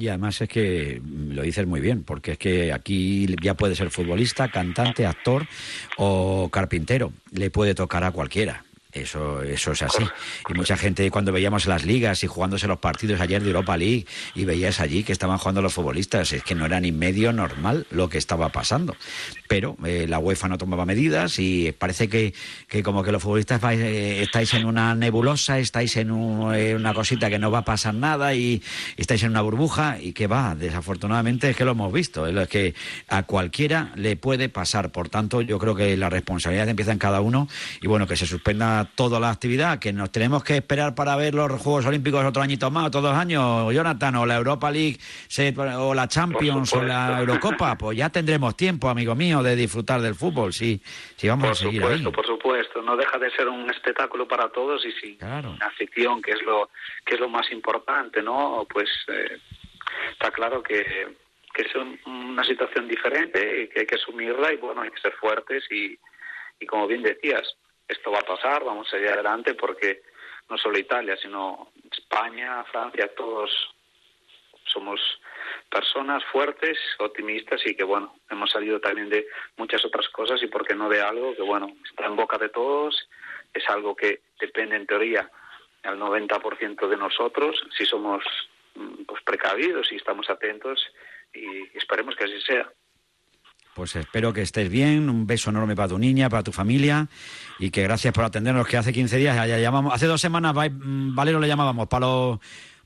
[0.01, 3.75] Y además es que mm, lo dices muy bien, porque es que aquí ya puede
[3.77, 5.47] ser futbolista, cantante, actor
[5.99, 7.13] o carpintero.
[7.33, 8.65] Le puede tocar a cualquiera.
[8.93, 10.03] Eso, eso es así.
[10.49, 14.07] Y mucha gente cuando veíamos las ligas y jugándose los partidos ayer de Europa League
[14.35, 17.87] y veías allí que estaban jugando los futbolistas, es que no era ni medio normal
[17.91, 18.97] lo que estaba pasando.
[19.49, 22.35] Pero eh, la UEFA no tomaba medidas y parece que,
[22.69, 26.75] que como que los futbolistas vais, eh, estáis en una nebulosa, estáis en un- eh,
[26.75, 28.61] una cosita que no va a pasar nada y
[28.97, 32.75] estáis en una burbuja y que va, desafortunadamente es que lo hemos visto, es que
[33.09, 34.91] a cualquiera le puede pasar.
[34.91, 37.49] Por tanto, yo creo que la responsabilidad empieza en cada uno
[37.81, 41.35] y bueno, que se suspenda toda la actividad, que nos tenemos que esperar para ver
[41.35, 44.99] los Juegos Olímpicos otro añito más, otros dos años, Jonathan, o la Europa League
[45.79, 50.15] o la Champions o la Eurocopa, pues ya tendremos tiempo, amigo mío, de disfrutar del
[50.15, 50.81] fútbol, sí,
[51.17, 52.15] sí vamos Por a seguir supuesto, ahí.
[52.15, 55.19] por supuesto, no deja de ser un espectáculo para todos y sin
[55.63, 56.71] afición, que es lo
[57.05, 58.67] que es lo más importante, ¿no?
[58.73, 59.39] Pues eh,
[60.13, 60.85] está claro que,
[61.55, 65.01] que es un- una situación diferente y que hay que asumirla y bueno, hay que
[65.01, 65.99] ser fuertes y,
[66.61, 67.43] y como bien decías,
[67.91, 70.03] esto va a pasar, vamos a ir adelante porque
[70.49, 73.51] no solo Italia, sino España, Francia, todos
[74.65, 75.01] somos
[75.69, 79.27] personas fuertes, optimistas y que bueno, hemos salido también de
[79.57, 82.49] muchas otras cosas y por qué no de algo que bueno, está en boca de
[82.49, 83.09] todos,
[83.53, 85.29] es algo que depende en teoría
[85.83, 88.23] al 90% de nosotros, si somos
[88.75, 90.81] mm, pues precavidos y estamos atentos
[91.33, 92.71] y esperemos que así sea.
[93.75, 97.07] Pues espero que estés bien, un beso enorme para tu niña, para tu familia
[97.59, 101.15] y que gracias por atendernos, que hace 15 días, ya, llamamos, hace dos semanas, mm,
[101.15, 102.39] Valero le llamábamos para los,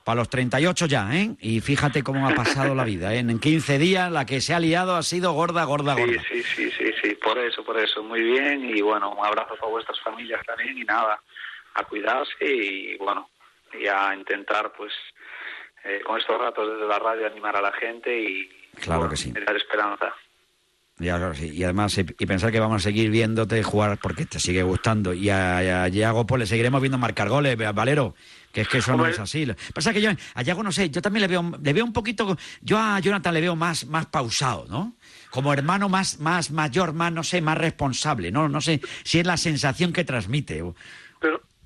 [0.05, 1.31] para los 38 ya, ¿eh?
[1.41, 3.19] Y fíjate cómo ha pasado la vida, ¿eh?
[3.21, 6.23] En 15 días la que se ha liado ha sido gorda, gorda, Sí, gorda.
[6.31, 9.73] sí, sí, sí, sí, por eso, por eso, muy bien y bueno, un abrazo para
[9.73, 11.19] vuestras familias también y nada,
[11.75, 13.31] a cuidarse y bueno,
[13.73, 14.93] y a intentar pues
[15.85, 18.49] eh, con estos ratos desde la radio animar a la gente y
[18.81, 19.33] Claro que sí.
[19.33, 20.13] dar esperanza.
[20.99, 21.47] Ya, claro, sí.
[21.53, 25.13] Y además, y y pensar que vamos a seguir viéndote jugar porque te sigue gustando.
[25.13, 28.15] Y a, y a Yago, pues le seguiremos viendo marcar goles, Valero.
[28.53, 29.45] Que es que eso no es así.
[29.75, 32.39] Pasa que yo a Yago, no sé, yo también le veo, le veo un poquito.
[32.63, 34.95] Yo a Jonathan le veo más, más pausado, ¿no?
[35.31, 38.49] Como hermano más, más mayor, más, no sé, más responsable, ¿no?
[38.49, 40.63] No sé si es la sensación que transmite.
[40.63, 40.77] o-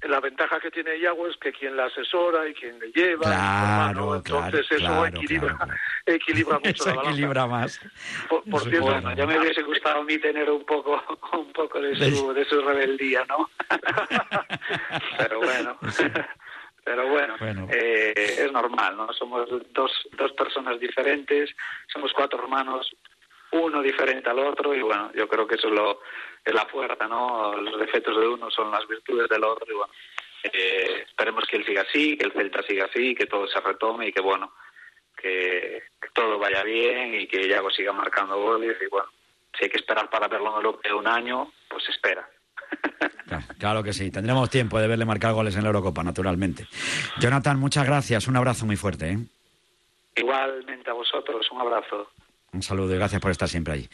[0.03, 4.17] la ventaja que tiene Iago es que quien la asesora y quien le lleva, Claro,
[4.17, 5.57] entonces claro, eso claro, equilibra,
[6.07, 7.11] equilibra mucho Eso la balanza.
[7.11, 7.81] equilibra más.
[8.29, 11.81] Por, por cierto, Bueno, ya me hubiese gustado a mí tener un poco, un poco
[11.81, 13.51] de su, de su rebeldía, ¿no?
[15.19, 15.79] Pero bueno,
[16.85, 17.67] pero bueno, Bueno.
[17.71, 19.13] eh, es normal, ¿no?
[19.13, 21.51] Somos dos, dos personas diferentes,
[21.93, 22.89] somos cuatro hermanos,
[23.53, 26.01] uno diferente al otro y bueno, yo creo que eso es, lo,
[26.45, 27.57] es la fuerza, ¿no?
[27.57, 29.93] Los defectos de uno son las virtudes del otro y bueno,
[30.45, 34.09] eh, esperemos que él siga así, que el Celta siga así, que todo se retome
[34.09, 34.53] y que bueno,
[35.17, 39.09] que, que todo vaya bien y que Yago siga marcando goles y bueno,
[39.57, 42.29] si hay que esperar para verlo en europeo un año, pues espera.
[43.29, 44.11] Claro, claro que sí.
[44.11, 46.67] Tendremos tiempo de verle marcar goles en la Eurocopa, naturalmente.
[47.21, 48.27] Jonathan, muchas gracias.
[48.27, 49.19] Un abrazo muy fuerte, ¿eh?
[50.17, 52.11] Igualmente a vosotros, un abrazo.
[52.51, 53.89] Un saludo y gracias por estar siempre ahí.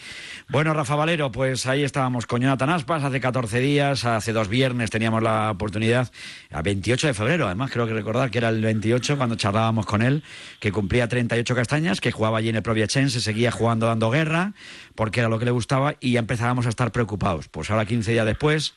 [0.49, 4.91] Bueno, Rafa Valero, pues ahí estábamos con Jonathan Aspas hace 14 días, hace dos viernes
[4.91, 6.13] teníamos la oportunidad,
[6.53, 10.03] a 28 de febrero, además creo que recordar que era el 28 cuando charlábamos con
[10.03, 10.23] él,
[10.61, 14.53] que cumplía 38 castañas, que jugaba allí en el Proviachense, seguía jugando dando guerra,
[14.95, 17.49] porque era lo que le gustaba y ya empezábamos a estar preocupados.
[17.49, 18.75] Pues ahora 15 días después,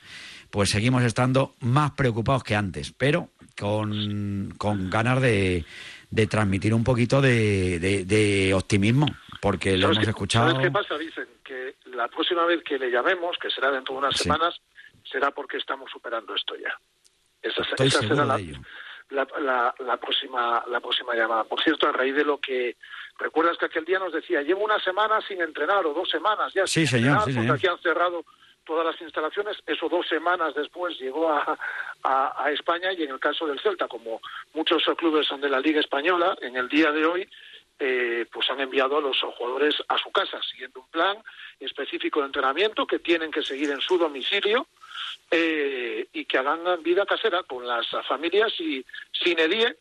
[0.50, 5.66] pues seguimos estando más preocupados que antes, pero con, con ganas de,
[6.10, 9.06] de transmitir un poquito de, de- de optimismo,
[9.42, 10.52] porque lo ¿Sabes hemos escuchado.
[10.52, 10.98] ¿Sabes qué pasa?
[10.98, 14.24] Dicen que la próxima vez que le llamemos, que será dentro de unas Sí.
[14.24, 14.56] semanas,
[15.12, 16.74] será porque estamos superando esto ya.
[17.42, 18.38] Esa, Estoy esa seguro será la,
[19.10, 21.44] la, la- la próxima la próxima llamada.
[21.44, 22.78] Por cierto, a raíz de lo que
[23.20, 26.66] recuerdas que aquel día nos decía, llevo una semana sin entrenar o dos semanas ya
[26.68, 27.56] Sí, sin señor, entrenar, sí, porque señor.
[27.58, 28.26] aquí han cerrado
[28.68, 29.58] todas las instalaciones.
[29.66, 31.58] Eso dos semanas después llegó a,
[32.04, 34.22] a- España y en el caso del Celta, como
[34.54, 37.30] muchos clubes son de la Liga Española, en el día de hoy
[37.80, 41.18] eh, pues han enviado a los jugadores a su casa, siguiendo un plan
[41.60, 44.68] específico de entrenamiento que tienen que seguir en su domicilio
[45.32, 49.76] eh, y que hagan vida casera con las familias y sin edie,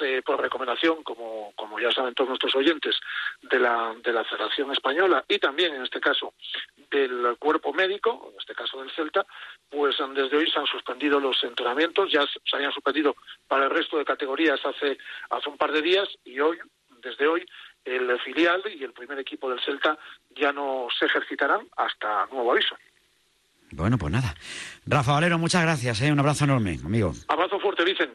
[0.00, 2.96] eh, por recomendación, como, como ya saben todos nuestros oyentes,
[3.42, 6.34] de la, de la Federación Española y también, en este caso,
[6.90, 9.26] del cuerpo médico, en este caso del Celta,
[9.68, 13.16] pues desde hoy se han suspendido los entrenamientos, ya se habían suspendido
[13.48, 14.98] para el resto de categorías hace,
[15.30, 16.58] hace un par de días y hoy,
[17.02, 17.46] desde hoy,
[17.84, 19.98] el filial y el primer equipo del Celta
[20.36, 22.76] ya no se ejercitarán hasta nuevo aviso.
[23.72, 24.34] Bueno, pues nada.
[24.86, 26.12] Rafa Valero, muchas gracias, ¿eh?
[26.12, 27.12] un abrazo enorme, amigo.
[27.28, 28.14] Abrazo fuerte, Vicen.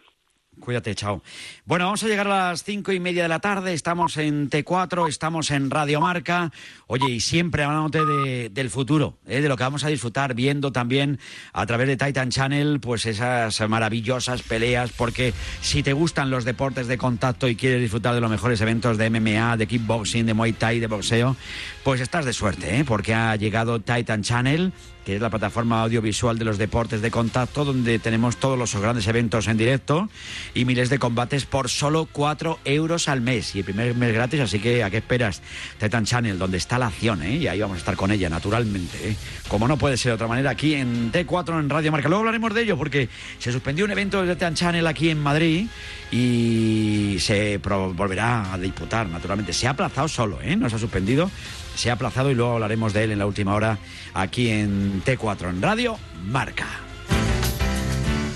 [0.60, 1.24] Cuídate, chao.
[1.66, 3.74] Bueno, vamos a llegar a las cinco y media de la tarde.
[3.74, 6.52] Estamos en T4, estamos en Radio Marca.
[6.88, 9.42] Oye, y siempre hablándote de, del futuro, ¿eh?
[9.42, 11.20] de lo que vamos a disfrutar, viendo también
[11.54, 14.92] a través de Titan Channel, pues esas maravillosas peleas.
[14.92, 18.98] Porque si te gustan los deportes de contacto y quieres disfrutar de los mejores eventos
[18.98, 21.36] de MMA, de kickboxing, de Muay Thai, de boxeo,
[21.84, 22.84] pues estás de suerte, ¿eh?
[22.84, 24.74] porque ha llegado Titan Channel
[25.08, 29.08] que es la plataforma audiovisual de los deportes de contacto, donde tenemos todos los grandes
[29.08, 30.10] eventos en directo
[30.54, 33.56] y miles de combates por solo 4 euros al mes.
[33.56, 35.42] Y el primer mes gratis, así que ¿a qué esperas?
[35.80, 37.38] Titan Channel, donde está la acción, ¿eh?
[37.38, 39.12] Y ahí vamos a estar con ella, naturalmente.
[39.12, 39.16] ¿eh?
[39.48, 42.10] Como no puede ser de otra manera, aquí en T4 en Radio Marca.
[42.10, 43.08] Luego hablaremos de ello, porque
[43.40, 45.68] se suspendió un evento de Titan Channel aquí en Madrid
[46.12, 49.54] y se volverá a disputar, naturalmente.
[49.54, 50.58] Se ha aplazado solo, ¿eh?
[50.58, 51.32] No se ha suspendido
[51.78, 53.78] se ha aplazado y luego hablaremos de él en la última hora
[54.14, 56.68] aquí en T4 en Radio Marca.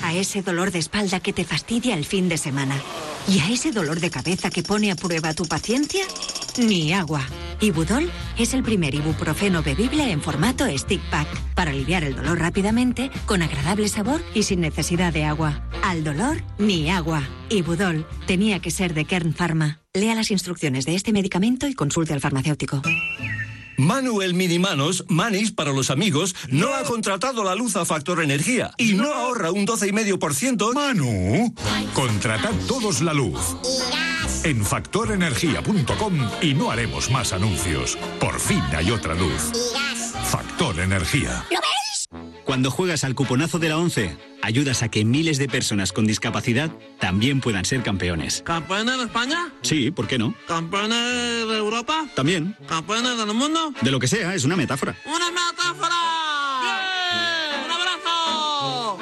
[0.03, 2.75] A ese dolor de espalda que te fastidia el fin de semana.
[3.27, 6.03] Y a ese dolor de cabeza que pone a prueba tu paciencia,
[6.57, 7.25] ni agua.
[7.61, 13.11] Ibudol es el primer ibuprofeno bebible en formato stick pack para aliviar el dolor rápidamente,
[13.25, 15.63] con agradable sabor y sin necesidad de agua.
[15.83, 17.23] Al dolor, ni agua.
[17.49, 19.79] Ibudol tenía que ser de Kern Pharma.
[19.93, 22.81] Lea las instrucciones de este medicamento y consulte al farmacéutico.
[23.77, 28.93] Manuel Minimanos, Manis para los amigos, no ha contratado la luz a Factor Energía y
[28.93, 30.73] no ahorra un 12,5%.
[30.73, 31.53] Manu,
[31.93, 33.39] contratad todos la luz.
[34.43, 37.97] En factorenergía.com y no haremos más anuncios.
[38.19, 39.51] Por fin hay otra luz.
[40.25, 41.45] Factor Energía.
[42.43, 46.69] Cuando juegas al cuponazo de la 11, ayudas a que miles de personas con discapacidad
[46.99, 48.41] también puedan ser campeones.
[48.45, 49.53] ¿Campeones de España?
[49.61, 50.35] Sí, ¿por qué no?
[50.47, 52.05] ¿Campeones de Europa?
[52.13, 52.55] También.
[52.67, 53.73] ¿Campeones del mundo?
[53.81, 54.97] De lo que sea, es una metáfora.
[55.05, 55.95] ¡Una metáfora!
[56.61, 57.65] ¡Bien!
[57.65, 58.99] ¡Un abrazo!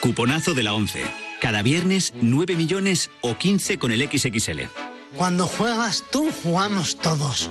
[0.00, 1.04] Cuponazo de la 11.
[1.40, 4.60] Cada viernes, 9 millones o 15 con el XXL.
[5.16, 7.50] Cuando juegas tú, jugamos todos.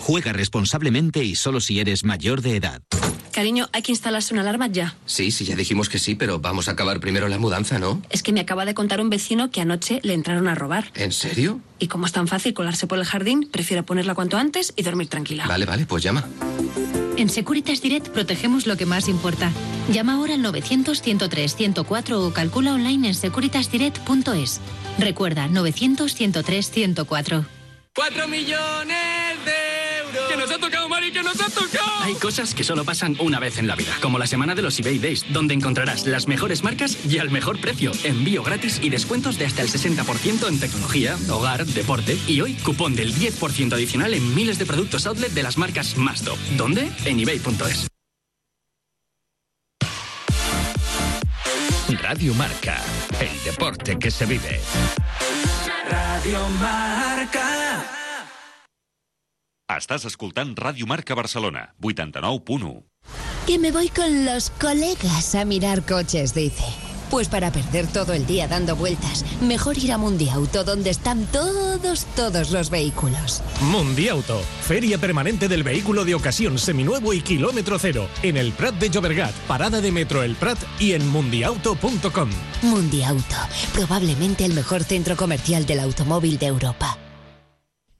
[0.00, 2.82] Juega responsablemente y solo si eres mayor de edad.
[3.38, 4.96] Cariño, hay que instalarse una alarma ya.
[5.06, 8.02] Sí, sí, ya dijimos que sí, pero vamos a acabar primero la mudanza, ¿no?
[8.10, 10.90] Es que me acaba de contar un vecino que anoche le entraron a robar.
[10.96, 11.60] ¿En serio?
[11.78, 15.06] Y como es tan fácil colarse por el jardín, prefiero ponerla cuanto antes y dormir
[15.06, 15.46] tranquila.
[15.46, 16.26] Vale, vale, pues llama.
[17.16, 19.52] En Securitas Direct protegemos lo que más importa.
[19.92, 24.60] Llama ahora al 900-103-104 o calcula online en securitasdirect.es.
[24.98, 27.46] Recuerda, 900-103-104.
[27.94, 29.07] ¡Cuatro millones!
[30.28, 32.02] ¡Que nos ha tocado, Mari, que nos ha tocado!
[32.02, 34.78] Hay cosas que solo pasan una vez en la vida, como la semana de los
[34.78, 39.38] eBay Days, donde encontrarás las mejores marcas y al mejor precio, envío gratis y descuentos
[39.38, 44.34] de hasta el 60% en tecnología, hogar, deporte y hoy cupón del 10% adicional en
[44.34, 46.38] miles de productos outlet de las marcas más top.
[46.56, 46.90] ¿Dónde?
[47.04, 47.88] En ebay.es.
[52.02, 52.82] Radio Marca,
[53.20, 54.60] el deporte que se vive.
[55.90, 57.97] Radio Marca.
[59.68, 62.70] Estàs escoltant Ràdio Marca Barcelona, 89.1.
[63.46, 66.64] Que me voy con los colegas a mirar coches, dice.
[67.10, 72.06] Pues para perder todo el día dando vueltas, mejor ir a Mundiauto, donde están todos,
[72.16, 73.42] todos los vehículos.
[73.60, 78.88] Mundiauto, feria permanente del vehículo de ocasión seminuevo y kilómetro cero, en el Prat de
[78.88, 82.30] Llobregat, parada de metro El Prat y en mundiauto.com.
[82.62, 83.36] Mundiauto,
[83.74, 86.98] probablemente el mejor centro comercial del automóvil de Europa.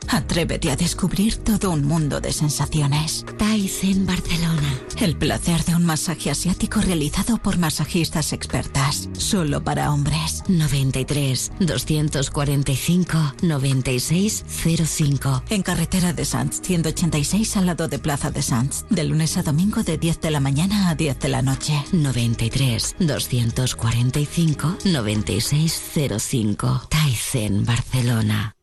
[0.06, 3.24] Atrévete a descubrir todo un mundo de sensaciones.
[3.36, 4.80] Tyson Barcelona.
[4.98, 9.08] El placer de un masaje asiático realizado por masajistas expertas.
[9.18, 10.44] Solo para hombres.
[10.48, 15.42] 93 245 9605.
[15.50, 18.84] En carretera de Sanz, 186 al lado de Plaza de Sanz.
[18.90, 21.84] De lunes a domingo de 10 de la mañana a 10 de la noche.
[21.92, 26.88] 93 245 9605.
[26.88, 28.57] Tyson Barcelona.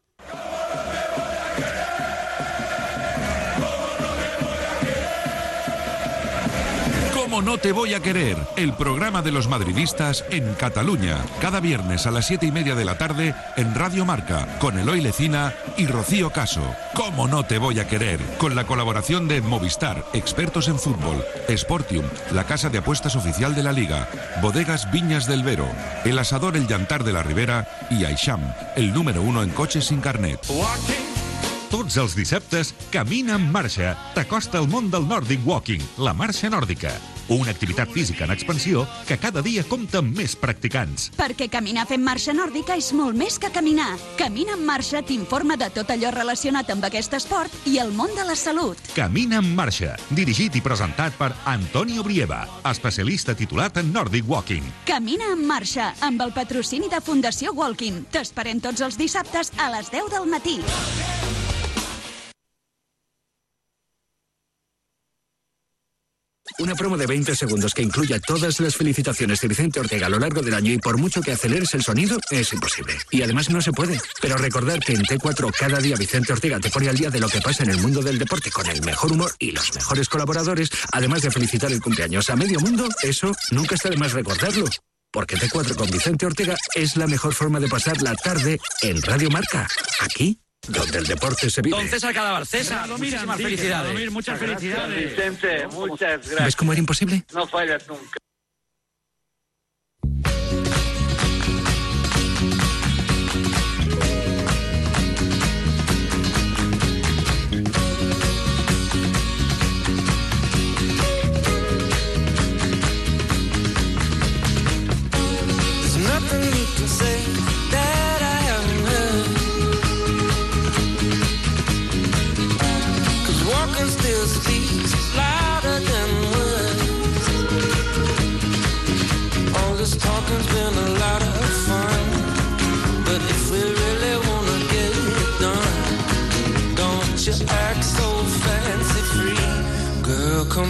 [7.45, 8.37] No te voy a querer?
[8.55, 11.23] El programa de los madridistas en Cataluña.
[11.39, 14.99] Cada viernes a las siete y media de la tarde en Radio Marca, con Eloy
[14.99, 16.63] Lecina y Rocío Caso.
[16.95, 18.19] ¿Cómo no te voy a querer?
[18.39, 21.23] Con la colaboración de Movistar, expertos en fútbol,
[21.55, 24.09] Sportium, la casa de apuestas oficial de la Liga,
[24.41, 25.67] Bodegas Viñas del Vero,
[26.03, 28.41] El Asador El Llantar de la Ribera y Aisham,
[28.75, 30.39] el número uno en coches sin carnet.
[31.69, 33.97] Tots els dissabtes, Camina en marxa.
[34.15, 36.93] T'acosta al món del Nordic Walking, la marxa nòrdica.
[37.27, 41.09] Una activitat física en expansió que cada dia compta amb més practicants.
[41.17, 43.95] Perquè caminar fent marxa nòrdica és molt més que caminar.
[44.19, 48.27] Camina en marxa t'informa de tot allò relacionat amb aquest esport i el món de
[48.27, 48.77] la salut.
[48.93, 54.69] Camina en marxa, dirigit i presentat per Antonio Brieva, especialista titulat en Nordic Walking.
[54.85, 58.05] Camina en marxa amb el patrocini de Fundació Walking.
[58.13, 60.59] T'esperem tots els dissabtes a les 10 del matí.
[66.57, 70.19] Una promo de 20 segundos que incluya todas las felicitaciones de Vicente Ortega a lo
[70.19, 72.93] largo del año y por mucho que aceleres el sonido, es imposible.
[73.11, 73.99] Y además no se puede.
[74.21, 77.27] Pero recordar que en T4 cada día Vicente Ortega te pone al día de lo
[77.27, 80.69] que pasa en el mundo del deporte con el mejor humor y los mejores colaboradores,
[80.93, 84.65] además de felicitar el cumpleaños a medio mundo, eso nunca está de más recordarlo.
[85.11, 89.29] Porque T4 con Vicente Ortega es la mejor forma de pasar la tarde en Radio
[89.29, 89.67] Marca.
[89.99, 91.77] Aquí donde el deporte se vive.
[91.77, 92.45] Don César Cadaval.
[92.45, 94.11] César, muchísimas felicidades.
[94.11, 95.15] muchas felicidades.
[95.15, 96.45] Vicente, muchas gracias.
[96.45, 97.23] ¿Ves cómo era imposible?
[97.33, 98.17] No fallas nunca.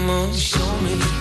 [0.05, 0.41] animals.
[0.41, 1.14] Show me.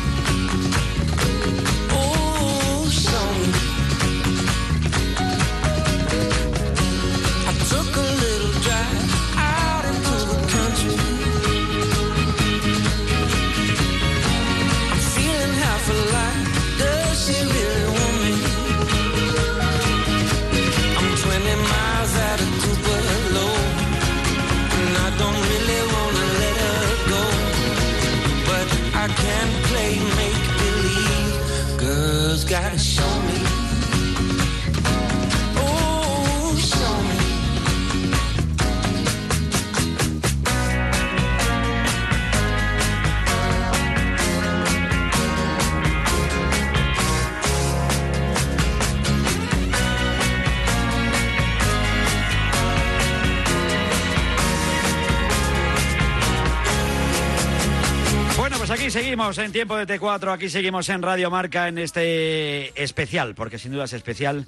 [58.85, 63.59] Aquí seguimos en tiempo de T4, aquí seguimos en Radio Marca en este especial, porque
[63.59, 64.47] sin duda es especial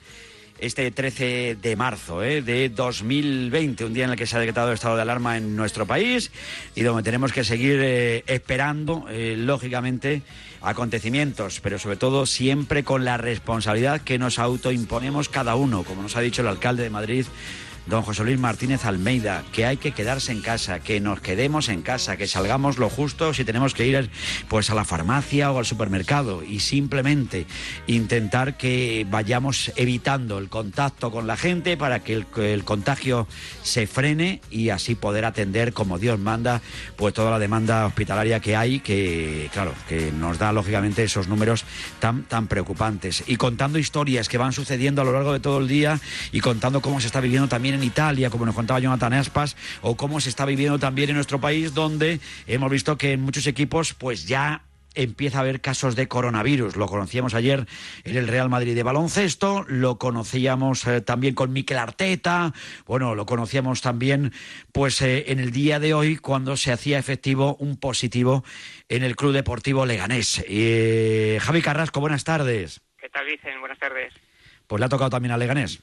[0.59, 2.43] este 13 de marzo ¿eh?
[2.43, 5.87] de 2020, un día en el que se ha decretado estado de alarma en nuestro
[5.87, 6.33] país
[6.75, 10.21] y donde tenemos que seguir eh, esperando, eh, lógicamente,
[10.61, 16.15] acontecimientos, pero sobre todo siempre con la responsabilidad que nos autoimponemos cada uno, como nos
[16.15, 17.25] ha dicho el alcalde de Madrid,
[17.87, 21.83] don José Luis Martínez Almeida, que hay que quedarse en casa, que nos quedemos en
[21.83, 24.11] casa, que salgamos lo justo si tenemos que ir
[24.49, 27.47] pues a la farmacia o al supermercado y simplemente
[27.87, 33.29] intentar que vayamos evitando el contacto con la gente para que el, contagio
[33.63, 36.63] se frene y así poder atender como Dios manda
[36.97, 41.65] pues toda la demanda hospitalaria que hay que claro que nos da lógicamente esos números
[42.01, 43.23] tan tan preocupantes.
[43.27, 46.01] Y contando historias que van sucediendo a lo largo de todo el día
[46.33, 49.97] y contando cómo se está viviendo también en Italia, como nos contaba Jonathan Aspas, o
[49.97, 53.95] cómo se está viviendo también en nuestro país, donde hemos visto que en muchos equipos
[53.95, 54.63] pues ya
[54.97, 56.77] empieza a haber casos de coronavirus.
[56.77, 57.67] Lo conocíamos ayer
[58.05, 62.53] en el Real Madrid de baloncesto, lo conocíamos eh, también con Mikel Arteta,
[62.87, 64.33] bueno, lo conocíamos también
[64.73, 68.43] pues eh, en el día de hoy cuando se hacía efectivo un positivo
[68.89, 70.45] en el Club Deportivo Leganés.
[70.49, 72.81] Eh, Javi Carrasco, buenas tardes.
[72.99, 73.61] ¿Qué tal, Vicen?
[73.61, 74.15] Buenas tardes.
[74.67, 75.83] Pues le ha tocado también a Leganés.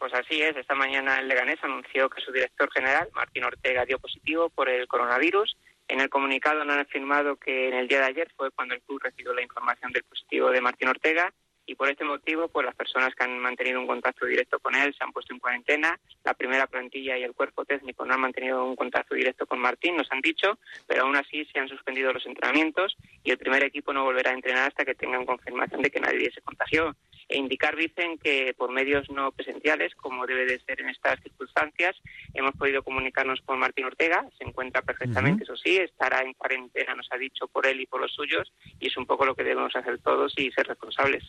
[0.00, 3.98] Pues así es, esta mañana el Leganés anunció que su director general, Martín Ortega, dio
[3.98, 5.58] positivo por el coronavirus.
[5.88, 8.80] En el comunicado no han afirmado que en el día de ayer fue cuando el
[8.80, 11.30] club recibió la información del positivo de Martín Ortega
[11.66, 14.94] y por este motivo, pues las personas que han mantenido un contacto directo con él
[14.96, 16.00] se han puesto en cuarentena.
[16.24, 19.96] La primera plantilla y el cuerpo técnico no han mantenido un contacto directo con Martín,
[19.96, 23.92] nos han dicho, pero aún así se han suspendido los entrenamientos y el primer equipo
[23.92, 26.96] no volverá a entrenar hasta que tengan confirmación de que nadie se contagió.
[27.30, 31.96] E indicar dicen que por medios no presenciales, como debe de ser en estas circunstancias,
[32.34, 37.06] hemos podido comunicarnos con Martín Ortega, se encuentra perfectamente, eso sí, estará en cuarentena, nos
[37.12, 39.76] ha dicho por él y por los suyos, y es un poco lo que debemos
[39.76, 41.22] hacer todos y ser responsables.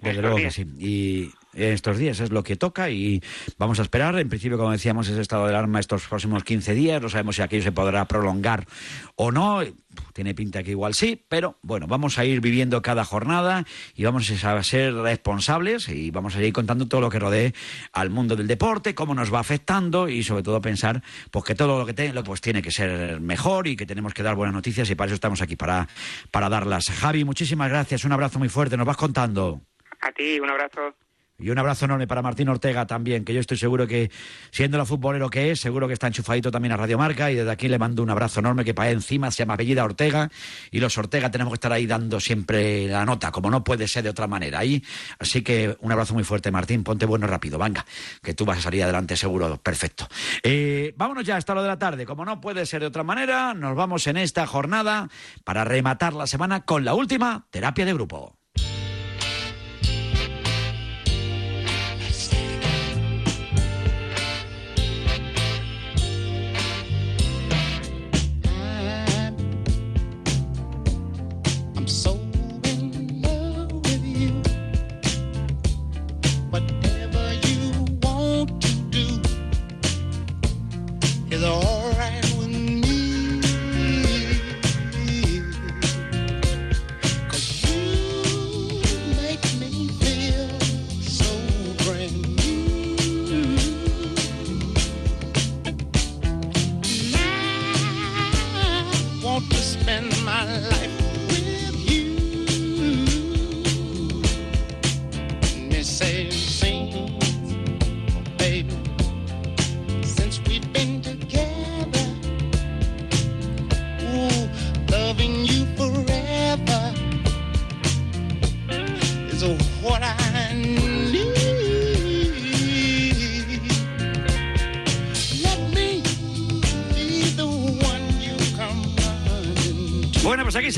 [0.00, 0.66] Desde luego que sí.
[0.78, 3.22] Y estos días es lo que toca y
[3.56, 4.18] vamos a esperar.
[4.18, 7.02] En principio, como decíamos, ese estado de alarma estos próximos 15 días.
[7.02, 8.66] No sabemos si aquello se podrá prolongar
[9.16, 9.60] o no.
[10.12, 13.64] Tiene pinta que igual sí, pero bueno, vamos a ir viviendo cada jornada
[13.96, 17.52] y vamos a ser responsables y vamos a ir contando todo lo que rodee
[17.92, 21.80] al mundo del deporte, cómo nos va afectando y sobre todo pensar pues que todo
[21.80, 24.88] lo que tenga pues tiene que ser mejor y que tenemos que dar buenas noticias
[24.88, 25.88] y para eso estamos aquí para,
[26.30, 26.90] para darlas.
[26.90, 29.62] Javi, muchísimas gracias, un abrazo muy fuerte, nos vas contando.
[30.00, 30.94] A ti, un abrazo.
[31.40, 34.10] Y un abrazo enorme para Martín Ortega también, que yo estoy seguro que,
[34.50, 37.30] siendo lo futbolero que es, seguro que está enchufadito también a Radio Marca.
[37.30, 40.30] Y desde aquí le mando un abrazo enorme que para encima se llama apellida Ortega.
[40.72, 44.02] Y los Ortega tenemos que estar ahí dando siempre la nota, como no puede ser
[44.02, 44.58] de otra manera.
[44.58, 44.82] Ahí,
[45.20, 46.82] así que un abrazo muy fuerte, Martín.
[46.82, 47.86] Ponte bueno rápido, venga,
[48.20, 49.58] que tú vas a salir adelante seguro.
[49.58, 50.08] Perfecto.
[50.42, 52.04] Eh, vámonos ya hasta lo de la tarde.
[52.04, 55.08] Como no puede ser de otra manera, nos vamos en esta jornada
[55.44, 58.37] para rematar la semana con la última terapia de grupo.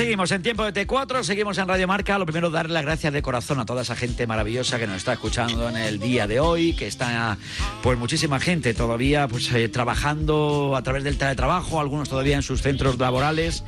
[0.01, 2.19] Seguimos en tiempo de T4, seguimos en Radio Marca.
[2.19, 5.13] Lo primero, darle las gracias de corazón a toda esa gente maravillosa que nos está
[5.13, 7.37] escuchando en el día de hoy, que está,
[7.83, 12.63] pues muchísima gente todavía pues eh, trabajando a través del teletrabajo, algunos todavía en sus
[12.63, 13.63] centros laborales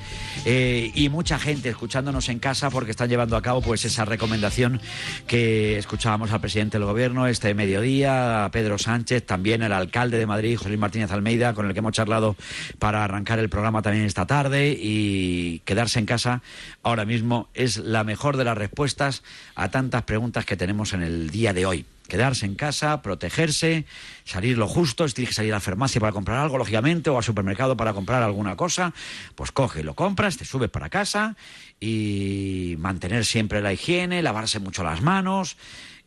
[0.46, 4.80] eh, y mucha gente escuchándonos en casa porque están llevando a cabo pues esa recomendación
[5.26, 10.24] que escuchábamos al presidente del gobierno este mediodía, a Pedro Sánchez, también el alcalde de
[10.24, 12.36] Madrid, José Martínez Almeida, con el que hemos charlado
[12.78, 16.21] para arrancar el programa también esta tarde y quedarse en casa
[16.82, 19.22] ahora mismo es la mejor de las respuestas
[19.54, 21.84] a tantas preguntas que tenemos en el día de hoy.
[22.08, 23.86] Quedarse en casa, protegerse,
[24.24, 27.16] salir lo justo, si tienes que salir a la farmacia para comprar algo, lógicamente, o
[27.16, 28.92] al supermercado para comprar alguna cosa,
[29.34, 31.36] pues coge, lo compras, te subes para casa
[31.80, 35.56] y mantener siempre la higiene, lavarse mucho las manos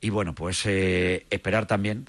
[0.01, 2.05] y bueno, pues eh, esperar también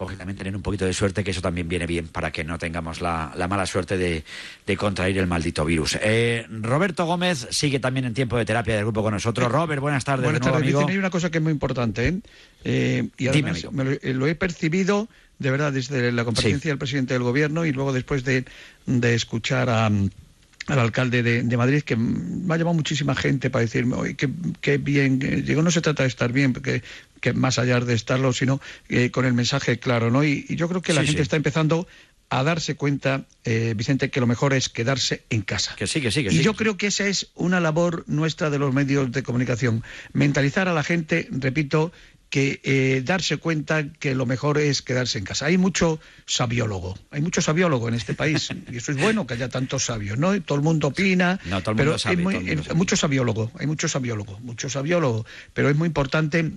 [0.00, 2.58] porque también tener un poquito de suerte, que eso también viene bien para que no
[2.58, 4.24] tengamos la, la mala suerte de,
[4.66, 5.98] de contraer el maldito virus.
[6.00, 9.52] Eh, Roberto Gómez sigue también en tiempo de terapia del grupo con nosotros.
[9.52, 10.24] Robert, buenas tardes.
[10.24, 10.88] Buenas tardes, amigo.
[10.88, 12.20] Hay una cosa que es muy importante, ¿eh?
[12.64, 13.72] Eh, y Dime, además amigo.
[13.72, 15.06] me lo, eh, lo he percibido
[15.38, 18.46] de verdad desde la comparecencia del presidente del gobierno y luego después de,
[18.86, 23.62] de escuchar a, al alcalde de, de Madrid que me ha llamado muchísima gente para
[23.64, 24.30] decirme, oye, qué,
[24.62, 26.82] qué bien, eh, digo, no se trata de estar bien, porque
[27.20, 30.24] que más allá de estarlo, sino eh, con el mensaje claro, ¿no?
[30.24, 31.22] Y, y yo creo que la Sí, gente sí.
[31.24, 31.86] está empezando
[32.32, 35.74] a darse cuenta, eh, Vicente, que lo mejor es quedarse en casa.
[35.76, 36.42] Que sí, que sí, que y sí.
[36.44, 39.82] yo creo que esa es una labor nuestra de los medios de comunicación.
[40.12, 41.90] Mentalizar a la gente, repito,
[42.28, 45.46] que eh, darse cuenta que lo mejor es quedarse en casa.
[45.46, 49.48] Hay mucho sabiólogo, hay mucho sabiólogo en este país y eso es bueno que haya
[49.48, 50.32] tantos sabios, ¿no?
[50.36, 52.46] Y todo el mundo opina, No, todo el pero mundo sabe, es muy- todo el
[52.46, 52.78] mundo es- sabe.
[52.78, 56.52] mucho sabiólogo, hay mucho sabiólogo, mucho sabiólogo, pero es muy importante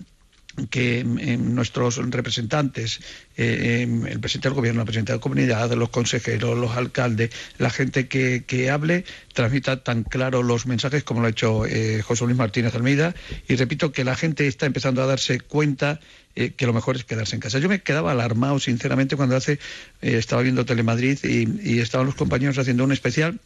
[0.70, 3.00] que eh, nuestros representantes,
[3.38, 7.32] eh, eh, el presidente del gobierno, la presidenta de la comunidad, los consejeros, los alcaldes,
[7.58, 12.02] la gente que, que hable, transmita tan claro los mensajes como lo ha hecho eh,
[12.02, 13.16] José Luis Martínez Almeida.
[13.48, 16.00] Y repito que la gente está empezando a darse cuenta
[16.36, 17.60] eh, que lo mejor es quedarse en casa.
[17.60, 19.54] Yo me quedaba alarmado, sinceramente, cuando hace
[20.02, 23.40] eh, estaba viendo Telemadrid y, y estaban los compañeros haciendo un especial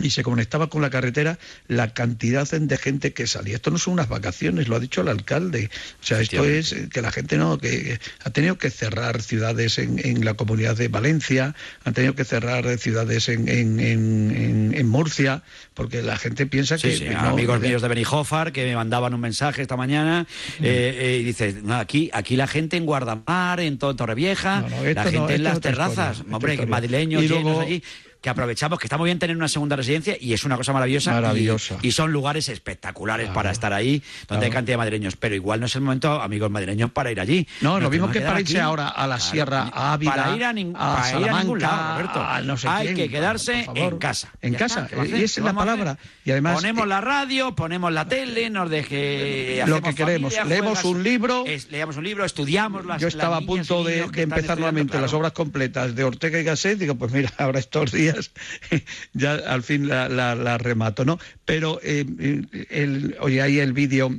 [0.00, 1.38] y se conectaba con la carretera
[1.68, 3.56] la cantidad de gente que salía.
[3.56, 5.70] Esto no son unas vacaciones, lo ha dicho el alcalde.
[6.00, 10.00] O sea, esto es que la gente no, que ha tenido que cerrar ciudades en,
[10.04, 15.42] en la comunidad de Valencia, han tenido que cerrar ciudades en, en, en- en Murcia,
[15.74, 16.96] porque la gente piensa Sí, que...
[16.96, 20.26] sí, que no- amigos míos de Benijofar que me mandaban un mensaje esta mañana
[20.60, 24.62] eh, eh, y dice, "No, aquí aquí la gente en Guardamar, en Torrevieja,
[24.94, 26.70] la gente en las historia, terrazas, hombre, historia.
[26.70, 27.82] madrileños llenos allí,
[28.22, 31.10] que aprovechamos que está muy bien tener una segunda residencia y es una cosa maravillosa.
[31.10, 31.76] y- Maravillosa.
[31.82, 35.60] Y, son lugares espectaculares Claro, para estar ahí, donde hay cantidad de madrileños, pero igual
[35.60, 37.46] no es el momento, amigos madrileños, para ir allí.
[37.60, 40.36] No, Nos lo mismo que para irse ahora a la Claro, Sierra, a Ávila, para
[40.36, 42.22] ir a, nin- a para ir a ningún lado, Roberto.
[42.22, 44.30] a no sé hay quién, que quedarse en casa.
[44.40, 45.24] En Ya casa, está, ¿qué va a y hacer?
[45.24, 45.98] esa ¿Qué es la palabra.
[46.24, 50.44] Y además, ponemos eh, la radio, ponemos la tele, nos deje Lo que queremos, familia,
[50.44, 51.44] leemos juegas- un libro.
[51.46, 54.58] es- leemos un libro, estudiamos las Yo estaba a las niñas punto de, de empezar
[54.58, 56.78] nuevamente las obras completas de Ortega y Gasset.
[56.78, 58.11] Digo, pues mira, ahora estos días
[59.12, 61.18] ya al fin la, la- la remato, ¿no?
[61.44, 64.10] Pero, eh, eh, el, oye, ahí el vídeo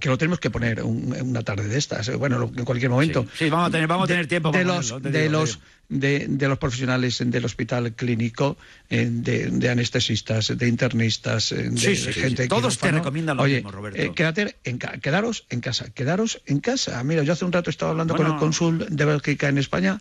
[0.00, 3.24] que lo tenemos que poner un- una tarde de estas, eh, bueno, en cualquier momento.
[3.32, 5.58] Sí, sí, vamos a tener, vamos a tener tiempo de los ponerlo, de digo, los
[5.88, 8.58] de, de los profesionales del hospital clínico
[8.90, 12.48] eh, de, de anestesistas de internistas de, Sí, sí, gente sí.
[12.48, 13.98] Todos te recomiendan lo Oye, mismo, Roberto.
[14.00, 17.70] eh, quédate en ca- quedaros en casa quedaros en casa mira yo hace un rato
[17.70, 18.34] estaba hablando con Bueno.
[18.34, 19.98] el cónsul de Bélgica en España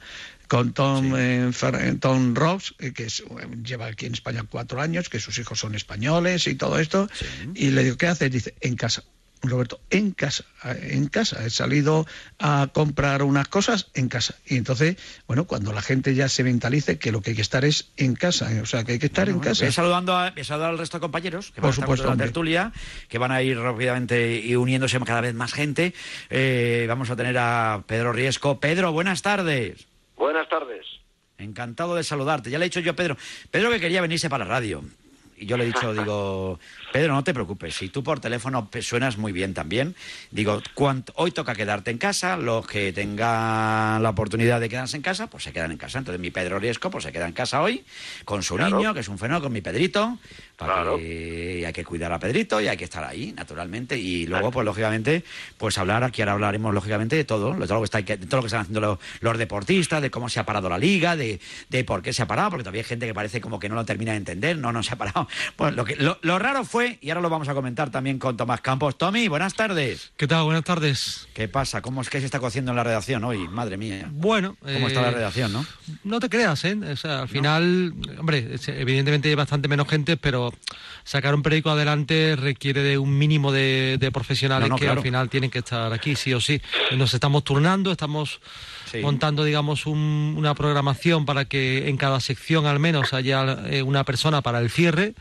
[0.47, 3.25] con Tom eh, Fer- eh, Tom Robs eh, que es, eh,
[3.63, 7.09] lleva aquí en España cuatro años que sus hijos son españoles y todo esto
[7.53, 9.03] y le digo qué haces dice en casa
[9.43, 11.45] Roberto, en casa, en casa.
[11.45, 12.07] He salido
[12.39, 14.33] a comprar unas cosas en casa.
[14.47, 17.63] Y entonces, bueno, cuando la gente ya se mentalice que lo que hay que estar
[17.63, 19.65] es en casa, o sea, que hay que estar en casa.
[19.65, 22.07] Voy saludando a, voy a al resto de compañeros que van Por a estar supuesto,
[22.07, 22.73] con la tertulia,
[23.09, 25.93] que van a ir rápidamente y uniéndose cada vez más gente.
[26.31, 28.59] Eh, vamos a tener a Pedro Riesco.
[28.59, 29.86] Pedro, buenas tardes.
[30.17, 30.85] Buenas tardes.
[31.37, 32.49] Encantado de saludarte.
[32.49, 33.15] Ya le he dicho yo a Pedro,
[33.51, 34.83] Pedro que quería venirse para la radio.
[35.37, 36.59] Y yo le he dicho, digo,
[36.91, 39.95] Pedro, no te preocupes, si tú por teléfono suenas muy bien también.
[40.31, 40.61] Digo,
[41.15, 45.43] hoy toca quedarte en casa, los que tengan la oportunidad de quedarse en casa, pues
[45.43, 45.99] se quedan en casa.
[45.99, 47.83] Entonces mi Pedro Riesco, pues se queda en casa hoy,
[48.25, 48.77] con su Claro.
[48.77, 50.17] niño, que es un fenómeno, con mi Pedrito,
[50.55, 53.97] para que hay que cuidar a Pedrito y hay que estar ahí, naturalmente.
[53.97, 55.23] Y luego, pues lógicamente,
[55.57, 58.37] pues hablar, aquí ahora hablaremos lógicamente de todo, de todo lo que, está, de todo
[58.37, 61.39] lo que están haciendo los, los deportistas, de cómo se ha parado la liga, de,
[61.69, 63.75] de por qué se ha parado, porque todavía hay gente que parece como que no
[63.75, 65.27] lo termina de entender, no, no se ha parado.
[65.57, 68.37] Pues lo, que, lo, lo raro fue, y ahora lo vamos a comentar también con
[68.37, 68.97] Tomás Campos.
[68.97, 70.11] Tommy, buenas tardes.
[70.17, 70.43] ¿Qué tal?
[70.43, 71.27] Buenas tardes.
[71.33, 71.81] ¿Qué pasa?
[71.81, 73.47] ¿Cómo es que se está cociendo en la redacción hoy?
[73.47, 74.07] Madre mía.
[74.11, 75.65] Bueno, ¿Cómo está la eh, redacción, no?
[76.03, 76.77] No te creas, ¿eh?
[76.91, 80.53] O sea, al final, hombre, evidentemente hay bastante menos gente, pero
[81.03, 84.99] sacar un periódico adelante requiere de un mínimo de, de profesionales No, no, que claro.
[84.99, 86.61] al final tienen que estar aquí, sí o sí.
[86.95, 88.39] Nos estamos turnando, estamos
[88.91, 88.99] Sí.
[88.99, 94.05] montando, digamos, un- una programación para que en cada sección al menos haya eh, una
[94.05, 95.13] persona para el cierre.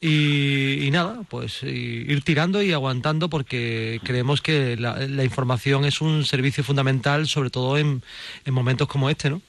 [0.00, 5.84] Y, y nada, pues y- ir tirando y aguantando porque creemos que la, la información
[5.84, 8.02] es un servicio fundamental, sobre todo en,
[8.44, 9.42] en momentos como este, ¿no?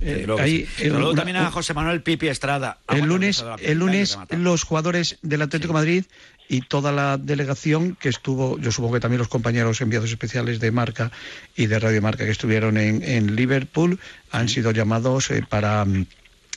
[0.00, 0.88] Eh, Luego, ahí, sí.
[0.90, 2.78] Saludo una- también a José Manuel Pipi Estrada.
[2.88, 6.04] El lunes, el lunes los jugadores del Atlético de Madrid
[6.48, 10.72] y toda la delegación que estuvo, yo supongo que también los compañeros enviados especiales de
[10.72, 11.12] Marca
[11.56, 14.00] y de Radio Marca que estuvieron en, en Liverpool
[14.32, 16.06] han sido llamados eh, para mm,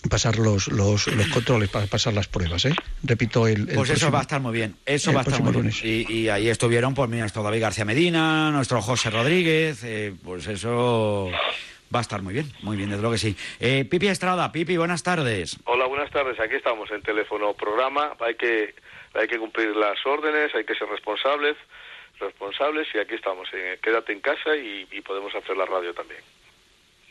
[0.09, 2.65] pasar los, los, los controles, para pasar las pruebas.
[2.65, 2.73] ¿eh?
[3.03, 4.75] Repito, el, el Pues eso próximo- va a estar muy bien.
[4.85, 5.71] Eso va a estar muy bien.
[5.83, 10.47] Y, y ahí estuvieron, pues mira, nuestro David García Medina, nuestro José Rodríguez, eh, pues
[10.47, 11.29] eso
[11.93, 13.35] va a estar muy bien, muy bien, desde luego que sí.
[13.59, 15.57] Eh, Pipi Estrada, Pipi, buenas tardes.
[15.65, 16.39] Hola, buenas tardes.
[16.39, 18.13] Aquí estamos en teléfono programa.
[18.19, 18.75] Hay que
[19.13, 21.55] hay que cumplir las órdenes, hay que ser responsables,
[22.19, 23.47] responsables y aquí estamos.
[23.53, 26.19] eh, quédate en casa y, y podemos hacer la radio también.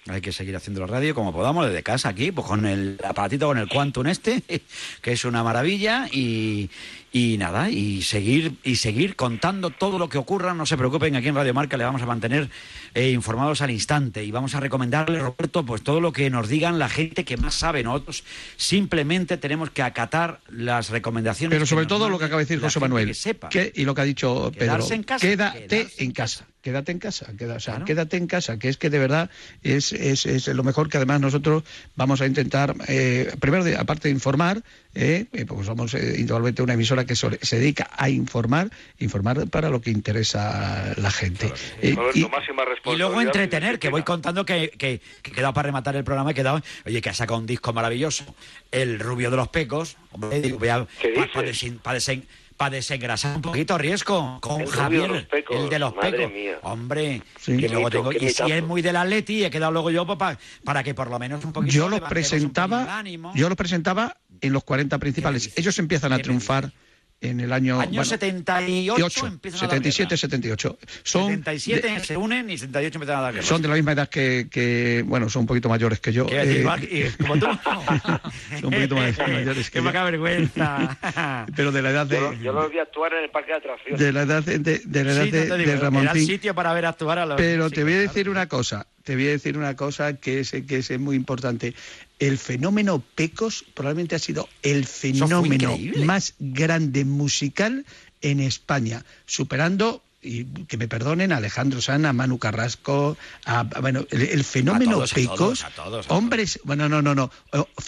[0.09, 3.49] Hay que seguir haciendo la radio como podamos desde casa aquí, pues con el aparatito,
[3.49, 4.43] con el Quantum este,
[5.03, 6.71] que es una maravilla y,
[7.13, 10.55] y nada, y seguir y seguir contando todo lo que ocurra.
[10.55, 12.51] No se preocupen, aquí en Radio Marca le vamos a mantener
[12.97, 16.79] eh, informados al instante y vamos a recomendarle, Roberto, pues todo lo que nos digan
[16.79, 17.83] la gente que más sabe.
[17.83, 18.25] Nosotros
[18.57, 21.55] simplemente tenemos que acatar las recomendaciones.
[21.55, 23.49] Pero sobre todo lo que acaba de decir José Manuel, que sepa.
[23.49, 26.47] que- y lo que ha dicho Pedro, en casa, quédate quedarse en casa.
[26.67, 29.31] Quédate en casa, queda- o sea, quédate en casa, que es que de verdad
[29.63, 31.63] es, es, es lo mejor que además nosotros
[31.95, 36.63] vamos a intentar, eh, primero, de- aparte de informar, eh, eh, pues somos eh, indudablemente
[36.63, 41.11] una emisora que sobre- se dedica a informar, informar para lo que interesa a la
[41.13, 41.53] gente.
[41.83, 45.53] Eh, Roberto, y- máxima Y luego entretener, que voy contando que, que, que he quedado
[45.55, 48.25] para rematar el programa, he quedado, oye, que ha sacado un disco maravilloso,
[48.71, 52.25] El Rubio de los Pecos, hombre, digo, voy a- pa- pa desen- pa desen-
[52.57, 56.11] para desengrasar un poquito riesgo con El Javier, de los pecos, el de los madre
[56.13, 56.33] pecos.
[56.33, 56.59] mía.
[56.63, 57.57] Hombre, Sí.
[57.59, 60.83] que luego tengo, y si es muy del Atleti, he quedado luego yo para, para
[60.83, 63.33] que por lo menos un poquito Yo los presentaba, ánimo.
[63.35, 65.53] yo los presentaba en los 40 principales.
[65.57, 66.73] Ellos empiezan a triunfar
[67.21, 70.17] en el año, Año bueno, 78 ocho, empiezan a dar 77, guerra.
[70.19, 70.79] 78.
[71.03, 73.47] Son 77 de- se unen y 78 empiezan a dar guerra.
[73.47, 76.27] son de la misma edad que, que, bueno, son un poquito mayores que yo.
[76.27, 77.47] ¿Qué decir, eh, que- como tú?
[78.61, 79.85] son un poquito más mayores que Qué yo.
[79.91, 81.47] poca vergüenza.
[81.57, 83.99] Pero de la edad Yo, de, yo lo vi actuar en el parque de atracciones.
[84.01, 85.73] de la edad de, de- de la edad Sí, de, no te digo, de era
[85.73, 86.27] el Ramoncín.
[86.27, 88.09] sitio para ver actuar a los Pero te músicos, voy a claro.
[88.13, 91.75] decir una cosa, te voy a decir una cosa que es, que es muy importante.
[92.19, 97.85] El fenómeno Pecos probablemente ha sido el fenómeno más grande musical
[98.23, 103.81] en España, superando y que me perdonen a Alejandro Sanz, a Manu Carrasco, a, a-
[103.81, 107.01] bueno, el, el fenómeno A todos, a Pecos, todos, a todos, a hombres, bueno, no,
[107.01, 107.31] no, no,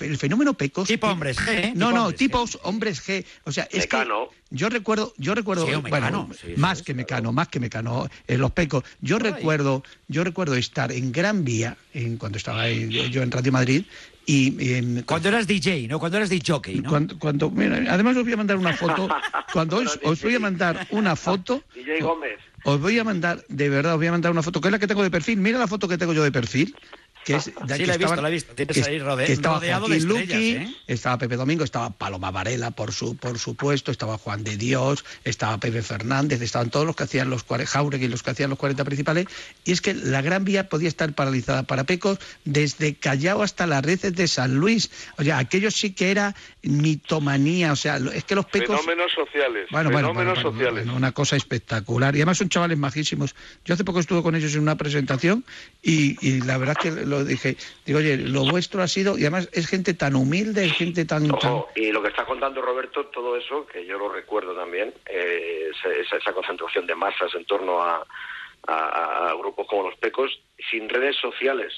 [0.03, 1.73] el fenómeno Pecos, Tipo hombres G, ¿eh?
[1.75, 4.29] no, Tipo no, hombres tipos hombres G, o sea, es Mecano.
[4.29, 7.49] que yo recuerdo, yo recuerdo, Sí, o Mecano, bueno, sí, más sí, que Mecano, más
[7.49, 8.85] que Mecano, en los Pecos.
[9.01, 13.85] Yo recuerdo, yo recuerdo estar en Gran Vía, en, cuando estaba yo en Radio Madrid,
[14.31, 15.99] y Cuando eras DJ, ¿no?
[15.99, 16.91] Cuando eras DJ, ¿no?
[16.91, 19.09] cuando, cuando- mira, además os voy a mandar una foto,
[19.55, 22.39] cuando os, os voy a mandar una foto, DJ Gómez.
[22.65, 24.79] os voy a mandar, de verdad, os voy a mandar una foto, que es la
[24.79, 26.77] que tengo de perfil, mira la foto que tengo yo de perfil,
[27.29, 28.55] que es de Sí, que la he visto, la he visto.
[28.55, 30.77] Tienes que- ahí rode- que estaba rodeado de Joaquín estrellas, Luqui, ¿eh?
[30.87, 35.59] estaba Pepe Domingo, estaba Paloma Varela, por su por supuesto, estaba Juan de Dios, estaba
[35.59, 39.27] Pepe Fernández, estaban todos los que hacían los Jauregui, los que hacían los 40 principales,
[39.65, 43.85] y es que la Gran Vía podía estar paralizada para Pecos desde Callao hasta las
[43.85, 44.91] redes de San Luis.
[45.19, 49.67] O sea, aquello sí que era mitomanía, o sea, es que los Pecos Fenómenos sociales.
[49.71, 50.85] bueno, bueno, fenómenos bueno, bueno, sociales.
[50.85, 52.15] bueno, una cosa espectacular.
[52.15, 53.35] Y además son chavales majísimos.
[53.65, 55.45] Yo hace poco estuve con ellos en una presentación
[55.83, 57.57] y, y la verdad que lo dije,
[57.87, 61.27] digo, oye, lo vuestro ha sido, y además es gente tan humilde, es gente tan...
[61.75, 65.93] y lo que está contando Roberto, todo eso, que yo lo recuerdo también, eh, esa-
[65.95, 68.05] esa, esa concentración de masas en torno a,
[68.67, 70.31] a- a grupos como los Pecos,
[70.71, 71.73] sin redes sociales.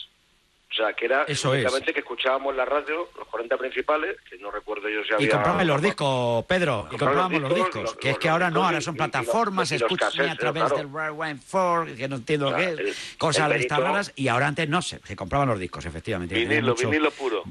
[0.71, 1.67] O sea, que era Eso es.
[1.83, 5.27] que escuchábamos la radio, los 40 principales, que no recuerdo yo si había...
[5.27, 7.83] Y compramos los discos, Pedro, y comprábamos los discos.
[7.83, 10.77] los- que es que ahora no, ahora son plataformas, escuchan a través claro.
[10.77, 14.13] del Rewind 4, que no entiendo O sea, qué el- es, cosas de estas raras,
[14.15, 16.37] y ahora antes no se, se compraban los discos, efectivamente.
[16.37, 17.43] Vinilo, mucho- vinilo puro.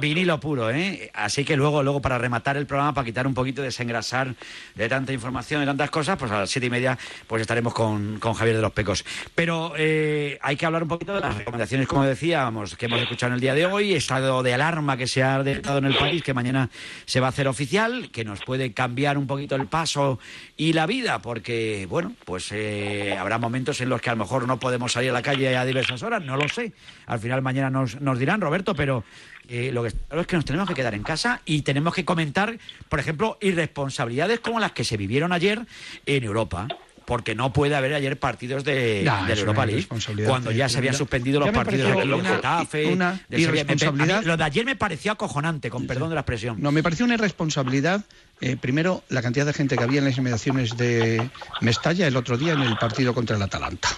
[0.00, 1.10] Vinilo puro, ¿eh?
[1.14, 4.34] Así que luego, luego para rematar el programa, para quitar un poquito, desengrasar
[4.74, 8.18] de tanta información, de tantas cosas, pues a las siete y media pues estaremos con,
[8.18, 9.04] con Javier de los Pecos.
[9.34, 13.30] Pero eh, hay que hablar un poquito de las recomendaciones, como decíamos, que hemos escuchado
[13.30, 16.22] en el día de hoy, estado de alarma que se ha decretado en el país,
[16.22, 16.68] que mañana
[17.04, 20.18] se va a hacer oficial, que nos puede cambiar un poquito el paso
[20.56, 24.46] y la vida, porque, bueno, pues eh, habrá momentos en los que a lo mejor
[24.46, 26.72] no podemos salir a la calle a diversas horas, no lo sé.
[27.06, 29.04] Al final mañana nos, nos dirán, Roberto, pero
[29.48, 31.94] eh, lo que está claro es que nos tenemos que quedar en casa y tenemos
[31.94, 35.66] que comentar, por ejemplo, irresponsabilidades como las que se vivieron ayer
[36.06, 36.68] en Europa.
[37.04, 40.78] Porque no puede haber ayer partidos de, de la Europa League irresponsabilidad cuando ya se
[40.78, 44.24] habían suspendido los partidos el una- Getafe, una a mí irresponsabilidad.
[44.24, 46.56] lo de ayer me pareció acojonante, con perdón de la expresión.
[46.58, 48.04] No, me pareció una irresponsabilidad.
[48.40, 51.30] eh, primero, la cantidad de gente que había en las inmediaciones de
[51.60, 53.88] Mestalla el otro día en el partido contra el Atalanta.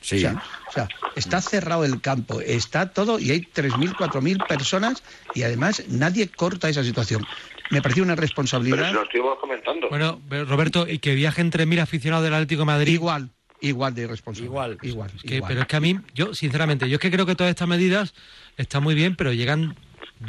[0.00, 0.16] Sí.
[0.16, 5.02] O sea, o sea, está cerrado el campo, está todo y hay 3.000, 4.000 personas
[5.34, 7.26] y además nadie corta esa situación.
[7.70, 9.88] Me pareció una Pero responsabilidad si lo estuvimos comentando.
[9.88, 12.92] Bueno, pero, Roberto, y que viajen 3.000 aficionados del Atlético de Madrid.
[12.94, 14.46] igual, igual de irresponsable.
[14.46, 14.78] Igual.
[14.82, 15.48] igual, Que- igual.
[15.48, 18.14] pero es que a mí, yo sinceramente, yo es que creo que todas estas medidas
[18.56, 19.76] están muy bien, pero llegan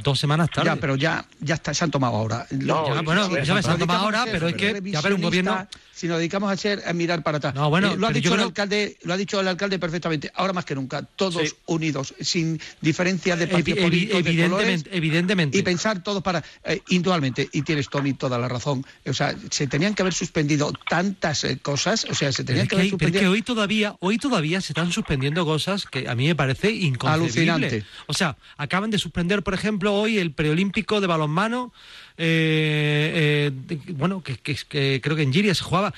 [0.04, 0.68] dos semanas tarde.
[0.68, 2.46] Ya, pero ya, ya está, se han tomado ahora.
[2.52, 5.22] No, Ya, bueno, sí, ya se han tomado ahora, pero es que, ya ver, un
[5.22, 5.68] gobierno...
[6.00, 7.54] Si nos dedicamos a, ser, a mirar para atrás.
[7.56, 10.32] No, bueno, Eh, lo, ha dicho el creo- alcalde, lo ha dicho el alcalde perfectamente.
[10.34, 11.54] Ahora más que nunca, todos Sí.
[11.66, 15.58] unidos, sin diferencias de Evi- evi- de colores, evidentemente, evidentemente.
[15.58, 19.68] y pensar todos para eh, individualmente y tienes Tony toda la razón o sea se
[19.68, 22.92] tenían que haber suspendido tantas eh, cosas o sea se tenían que que, haber hay-
[22.92, 26.28] pero es que suspendido hoy todavía, hoy todavía se están suspendiendo cosas que a mí
[26.28, 27.52] me parece inconcebible.
[27.52, 27.84] Alucinante.
[28.08, 31.74] O sea, acaban de suspender, por ejemplo, hoy el preolímpico de balonmano,
[32.18, 35.89] eh, eh, bueno, que, que- que creo que en Giria se jugaba.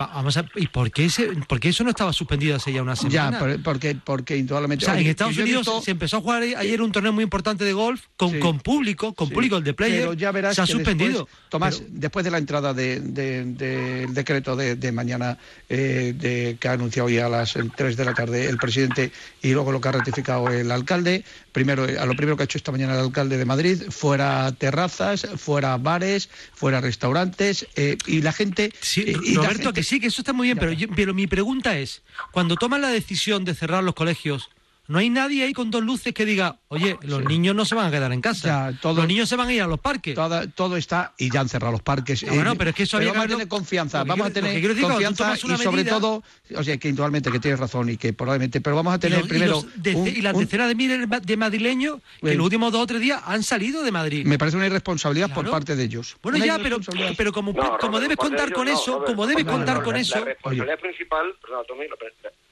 [0.00, 2.80] Va- Vamos a, ¿Y por qué, ese, por qué eso no estaba suspendido hace ya
[2.82, 3.38] una ya semana?
[3.38, 6.90] por- porque porque O sea, en Estados Unidos visto- se empezó a jugar ayer un
[6.90, 8.38] torneo muy importante de golf con, Sí.
[8.38, 10.00] con público, con Sí, público, el de player.
[10.00, 11.24] Pero ya verás se ha que suspendido.
[11.24, 15.36] Después, Tomás, Pero- después de la entrada del de, del decreto de, mañana
[15.68, 16.14] eh,
[16.58, 19.80] que ha anunciado hoy a las 3 de la tarde el presidente y luego lo
[19.82, 23.00] que ha ratificado el alcalde, primero a lo primero que ha hecho esta mañana el
[23.00, 28.72] alcalde de Madrid, fuera terrazas, fuera bares, fuera restaurantes eh, y la gente...
[28.80, 31.14] Sí, eh, y Roberto, gente- que sí, que eso está muy bien, pero, yo- pero
[31.14, 34.48] mi pregunta es, cuando toman la decisión de cerrar los colegios,
[34.90, 37.86] No hay nadie ahí con dos luces que diga, oye, los niños no se van
[37.86, 38.72] a quedar en casa.
[38.82, 40.16] los niños se van a ir a los parques.
[40.16, 42.24] Todo, todo está, y ya han cerrado los parques.
[42.24, 44.82] No, bueno, pero es que eso había vamos a que confianza, vamos a tener decir,
[44.82, 46.24] confianza y sobre medida- todo,
[46.56, 49.20] o sea, que indudablemente que tienes razón y que probablemente, pero vamos a tener y,
[49.20, 52.02] los- y primero los dece- un- y las un- decenas de miles de madrileños que
[52.22, 52.36] Bueno.
[52.38, 54.26] los últimos dos o tres días han salido de Madrid.
[54.26, 56.16] me parece una irresponsabilidad por parte de ellos.
[56.20, 56.78] Bueno, Una ya, pero,
[57.16, 60.18] pero como, No, como Robert, debes contar con eso, como debes contar con eso.
[60.18, 61.32] La responsabilidad principal,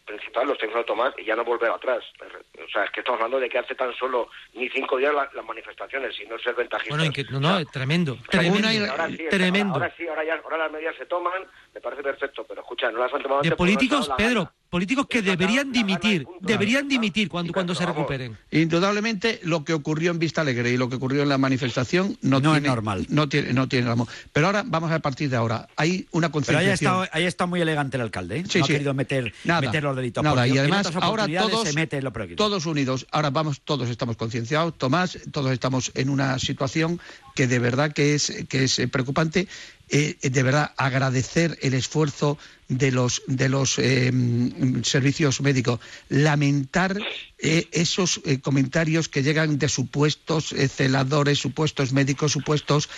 [0.09, 2.03] principal los tenemos que tomar y ya no volver atrás.
[2.65, 5.31] O sea, es que estamos hablando de que hace tan solo ni cinco días la-
[5.33, 6.97] las manifestaciones y no ser ventajistas.
[6.99, 9.75] Bueno, inque- no, no, es tremendo, tremendo, ahora sí, tremendo.
[9.75, 11.45] Ahora sí, ahora ya, ahora las medidas se toman,
[11.75, 14.51] me parece perfecto, pero escucha, no las han tomado De antes políticos, Pedro.
[14.71, 18.37] Políticos que deberían dimitir, deberían dimitir cuando, cuando se recuperen.
[18.51, 22.41] Indudablemente lo que ocurrió en Vista Alegre y lo que ocurrió en la manifestación no,
[22.41, 23.07] No es tiene, normal.
[23.09, 24.09] No tiene, no tiene amor.
[24.33, 25.69] Pero ahora vamos a partir de ahora.
[25.77, 26.73] Hay una Pero ahí concienciación.
[26.73, 28.39] estado, ahí está muy elegante el alcalde.
[28.41, 28.45] ¿eh?
[28.49, 28.73] Sí, no sí.
[28.73, 30.23] ha querido meter, Nada, meter los delitos.
[30.23, 30.37] nada.
[30.37, 32.37] porque y además ahora todos, se mete lo prohibido.
[32.37, 33.07] todos unidos.
[33.11, 34.77] Ahora vamos, todos estamos concienciados.
[34.77, 37.01] Tomás, todos estamos en una situación
[37.35, 39.49] que de verdad que es, que es preocupante.
[39.91, 42.36] Eh, de verdad agradecer el esfuerzo
[42.68, 44.12] de los de los eh,
[44.82, 45.80] servicios médicos.
[46.11, 46.99] Lamentar
[47.39, 52.91] eh, esos comentarios que llegan de supuestos celadores supuestos médicos supuestos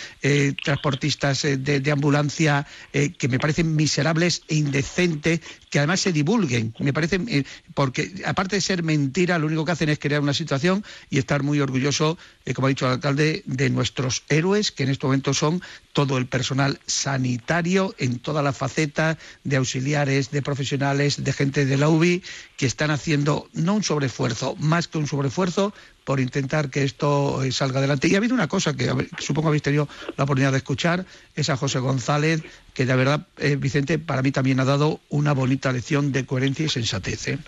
[0.65, 6.75] transportistas de, de ambulancia que me parecen miserables e indecentes que además se divulguen.
[6.81, 7.45] Me parecen
[7.75, 11.43] porque aparte de ser mentira lo único que hacen es crear una situación y estar
[11.43, 15.35] muy orgulloso eh, como ha dicho el alcalde de nuestros héroes que en este momento
[15.35, 15.63] son
[15.93, 21.77] todo el personal sanitario en toda la faceta de auxiliares, de profesionales, de gente de
[21.77, 22.23] la UBI,
[22.57, 25.75] que están haciendo no un sobreesfuerzo, más que un sobreesfuerzo
[26.11, 28.09] por intentar que esto eh, salga adelante.
[28.09, 29.87] Y ha habido una cosa que, supongo habéis tenido
[30.17, 31.05] la oportunidad de escuchar,
[31.37, 32.43] es a José González,
[32.75, 36.67] que de verdad, eh, Vicente, para mí también ha dado una bonita lección de coherencia
[36.67, 37.29] y sensatez.
[37.29, 37.39] ¿eh?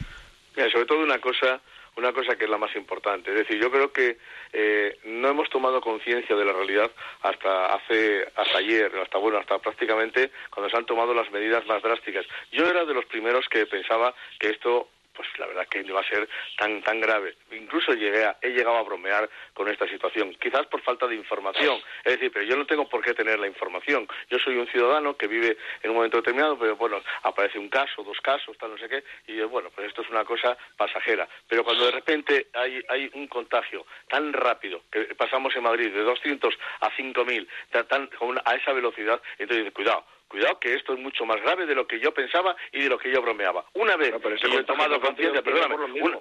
[0.71, 1.61] Sobre todo una cosa,
[1.97, 3.33] una cosa que es la más importante.
[3.33, 4.19] Es decir, yo creo que
[4.53, 6.93] eh, no hemos tomado conciencia de la realidad
[7.23, 11.83] hasta hace, hasta ayer, hasta bueno, hasta prácticamente cuando se han tomado las medidas más
[11.83, 12.25] drásticas.
[12.53, 16.01] Yo era de los primeros que pensaba que esto pues la verdad que no iba
[16.01, 17.37] a ser tan tan grave.
[17.53, 21.79] Incluso llegué a- he llegado a bromear con esta situación, quizás por falta de información.
[22.05, 24.09] Es decir, pero yo no tengo por qué tener la información.
[24.31, 28.03] Yo soy un ciudadano que vive en un momento determinado, pero bueno, aparece un caso,
[28.03, 31.29] dos casos, tal no sé qué, y yo, bueno, pues esto es una cosa pasajera.
[31.49, 36.03] Pero cuando de repente hay, hay un contagio tan rápido, que pasamos en Madrid de
[36.03, 38.11] 200 a 5.000, tan, tan-
[38.45, 42.01] a esa velocidad, entonces cuidado, Cuidado que esto es mucho más grave de lo que
[42.01, 43.67] yo pensaba y de lo que yo bromeaba.
[43.75, 46.19] Una vez pero ese que yo he tomado conciencia, perdóname, una-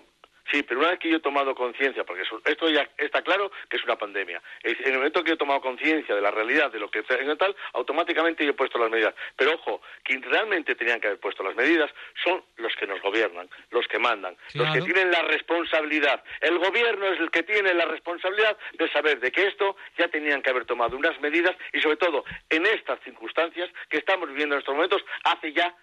[0.51, 3.77] sí, pero una vez que yo he tomado conciencia, porque esto ya está claro que
[3.77, 4.41] es una pandemia.
[4.63, 6.99] Es- En el momento que yo he tomado conciencia de la realidad, de lo que
[6.99, 7.05] es
[7.37, 9.13] tal, automáticamente yo he puesto las medidas.
[9.35, 11.89] Pero ojo, quien realmente tenían que haber puesto las medidas
[12.23, 16.23] son los que nos gobiernan, los que mandan, los que tienen la responsabilidad.
[16.41, 20.41] El gobierno es el que tiene la responsabilidad de saber de que esto ya tenían
[20.41, 24.59] que haber tomado unas medidas y sobre todo en estas circunstancias que estamos viviendo en
[24.59, 25.73] estos momentos hace ya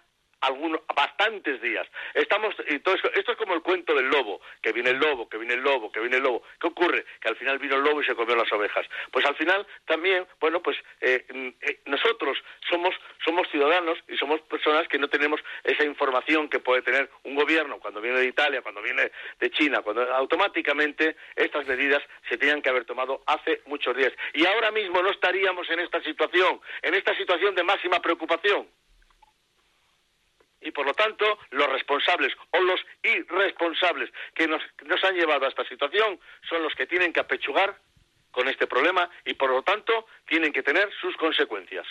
[0.41, 1.87] algunos bastantes días.
[2.13, 5.53] Estamos esto, esto es como el cuento del lobo, que viene el lobo, que viene
[5.53, 6.43] el lobo, que viene el lobo.
[6.59, 7.05] ¿Qué ocurre?
[7.19, 8.85] Que al final vino el lobo y se comió las ovejas.
[9.11, 12.37] Pues al final también, bueno, pues eh, mm, eh, nosotros
[12.69, 17.35] somos somos ciudadanos y somos personas que no tenemos esa información que puede tener un
[17.35, 22.61] gobierno cuando viene de Italia, cuando viene de China, cuando automáticamente estas medidas se tenían
[22.61, 24.13] que haber tomado hace muchos días.
[24.33, 28.67] Y ahora mismo no estaríamos en esta situación, en esta situación de máxima preocupación
[30.61, 35.49] y por lo tanto los responsables o los irresponsables que nos, nos han llevado a
[35.49, 37.77] esta situación son los que tienen que apechugar
[38.31, 41.85] con este problema y por lo tanto tienen que tener sus consecuencias.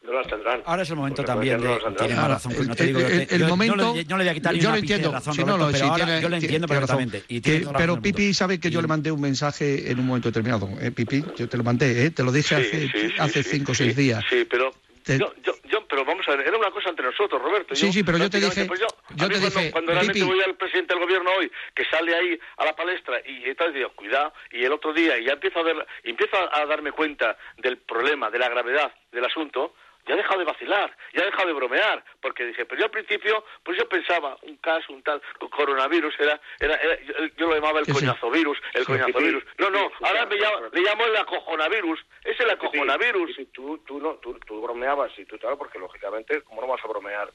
[0.00, 0.62] No las tendrán.
[0.64, 1.76] Ahora es el momento también de...
[1.98, 3.00] Tiene más razón, no te digo...
[3.00, 4.74] el, yo- el yo no momento le- no le voy a quitar ni yo lo
[4.74, 7.24] de entiendo razón, no, Roberto, no, pero sí, ahora tiene- yo lo entiendo tiene perfectamente.
[7.28, 10.68] Y Que- pero Pipi sabe que yo le mandé un mensaje en un momento determinado
[10.80, 13.42] eh, Pipi yo te lo mandé eh, te lo dije Sí, hace sí, sí, hace
[13.42, 14.72] sí, cinco o sí, seis días Sí, pero
[15.08, 17.74] Te- yo, yo, yo- pero vamos a ver, era una cosa entre nosotros, Roberto.
[17.74, 18.86] Sí, Yo, sí, pero yo te dije- pues yo,
[19.16, 20.30] yo te cuando, dije, cuando realmente Pipi.
[20.30, 23.90] voy al presidente del gobierno hoy, que sale ahí a la palestra y entonces digo,
[23.94, 27.78] cuidado, y el otro día y ya empiezo a ver, empiezo a darme cuenta del
[27.78, 29.74] problema, de la gravedad del asunto,
[30.08, 32.90] ya he dejado de vacilar, ya he dejado de bromear, porque dije, pero yo al
[32.90, 37.46] principio, pues yo pensaba, un caso, un tal, un coronavirus, era, era, era- yo, yo
[37.46, 38.00] lo llamaba el Sí, sí.
[38.06, 38.86] coñazovirus, el Sí.
[38.92, 39.44] coñazovirus.
[39.58, 43.36] No, no, Sí, ahora me llamo, le llamo el acojonavirus, es el acojonavirus.
[43.52, 46.88] Tú, tú, no, tú, tú bromeabas y tú tal, porque lógicamente, ¿cómo no vas a
[46.88, 47.30] bromear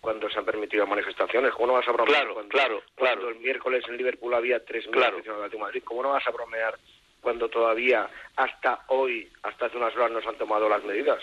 [0.00, 1.52] cuando se han permitido manifestaciones?
[1.52, 3.28] ¿Cómo no vas a bromear Claro, cuando, claro, cuando claro.
[3.36, 5.16] el miércoles en Liverpool había 3.000 Claro.
[5.16, 5.82] aficionados de Madrid?
[5.84, 6.76] ¿Cómo no vas a bromear
[7.20, 11.22] cuando todavía hasta hoy, hasta hace unas horas, no se han tomado las medidas?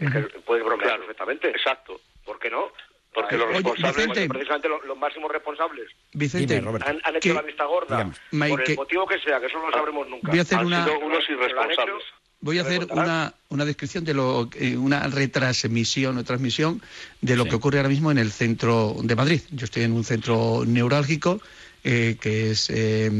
[0.00, 1.00] Es que puedes bromear Claro.
[1.02, 1.48] perfectamente.
[1.50, 2.00] Exacto.
[2.24, 2.70] ¿Por qué no?
[3.14, 4.28] Porque los Oye, responsables, Vicente.
[4.28, 6.66] precisamente los, los máximos responsables, Vicente, han,
[7.02, 8.12] han hecho que- la vista gorda Dígame.
[8.12, 10.28] por Mike, el motivo que sea, que eso no lo sabremos nunca.
[10.30, 12.04] voy a hacer Han una- sido unos Unos irresponsables.
[12.40, 16.80] Voy a hacer una, una descripción de lo, eh, una retransmisión o transmisión
[17.20, 17.48] de lo Sí.
[17.50, 19.40] que ocurre ahora mismo en el centro de Madrid.
[19.50, 21.40] Yo estoy en un centro neurálgico
[21.82, 23.10] eh, que es eh,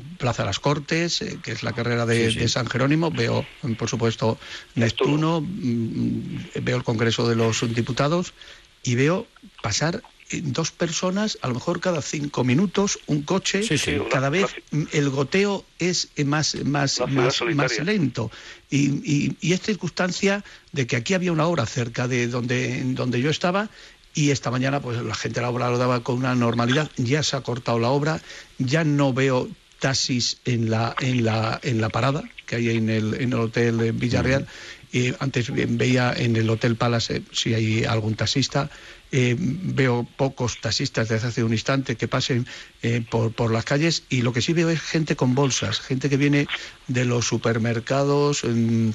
[0.00, 2.38] Plaza Las Cortes, eh, que es la carrera de, Sí, sí.
[2.40, 3.10] de San Jerónimo.
[3.10, 4.38] Veo, mm, por supuesto,
[4.74, 8.34] Neptuno, mm, veo el Congreso de los Diputados
[8.82, 9.26] y veo
[9.62, 13.62] pasar eh, dos personas, a lo mejor cada cinco minutos, un coche.
[13.62, 13.98] Sí, sí.
[14.10, 18.30] Cada vez mm, el goteo es eh, más, más, más, más lento.
[18.70, 23.20] Y, y, y es circunstancia de que aquí había una obra cerca de donde, donde
[23.20, 23.70] yo estaba
[24.16, 26.90] y esta mañana pues la gente la obra lo daba con una normalidad.
[26.96, 28.20] Ya se ha cortado la obra,
[28.58, 29.46] ya no veo
[29.80, 33.92] taxis en la, en la, en la parada que hay en el, en el hotel
[33.92, 34.46] Villarreal.
[34.92, 38.70] Eh, antes ve- veía en el Hotel Palace eh, si hay algún taxista.
[39.12, 42.46] Eh, veo pocos taxistas desde hace un instante que pasen
[42.82, 46.08] eh, por, por las calles y lo que sí veo es gente con bolsas, gente
[46.08, 46.46] que viene
[46.88, 48.90] de los supermercados, mm,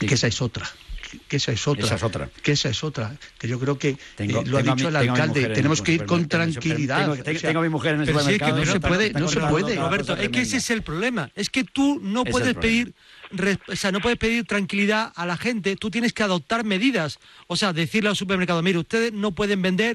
[0.00, 0.68] que esa es otra.
[1.28, 1.84] Que esa es otra.
[1.84, 2.30] Esa es otra.
[2.42, 3.16] Que esa es otra.
[3.38, 5.48] Que yo creo que Tengo- eh, lo ha dicho mi- el alcalde.
[5.48, 6.96] Tenemos que ir con supermercado, tranquilidad.
[6.96, 7.24] supermercado.
[7.24, 8.64] Tengo- O sea, tengo a mi mujer en el Pero sí, es que supermercado.
[8.64, 9.76] no se puede, no se puede.
[9.76, 11.30] Roberto, es que ese es el problema.
[11.34, 12.94] Es que tú no es puedes pedir,
[13.68, 15.76] o sea, no puedes pedir tranquilidad a la gente.
[15.76, 17.18] Tú tienes que adoptar medidas.
[17.46, 19.86] O sea, decirle al supermercado, mire, ustedes no pueden vender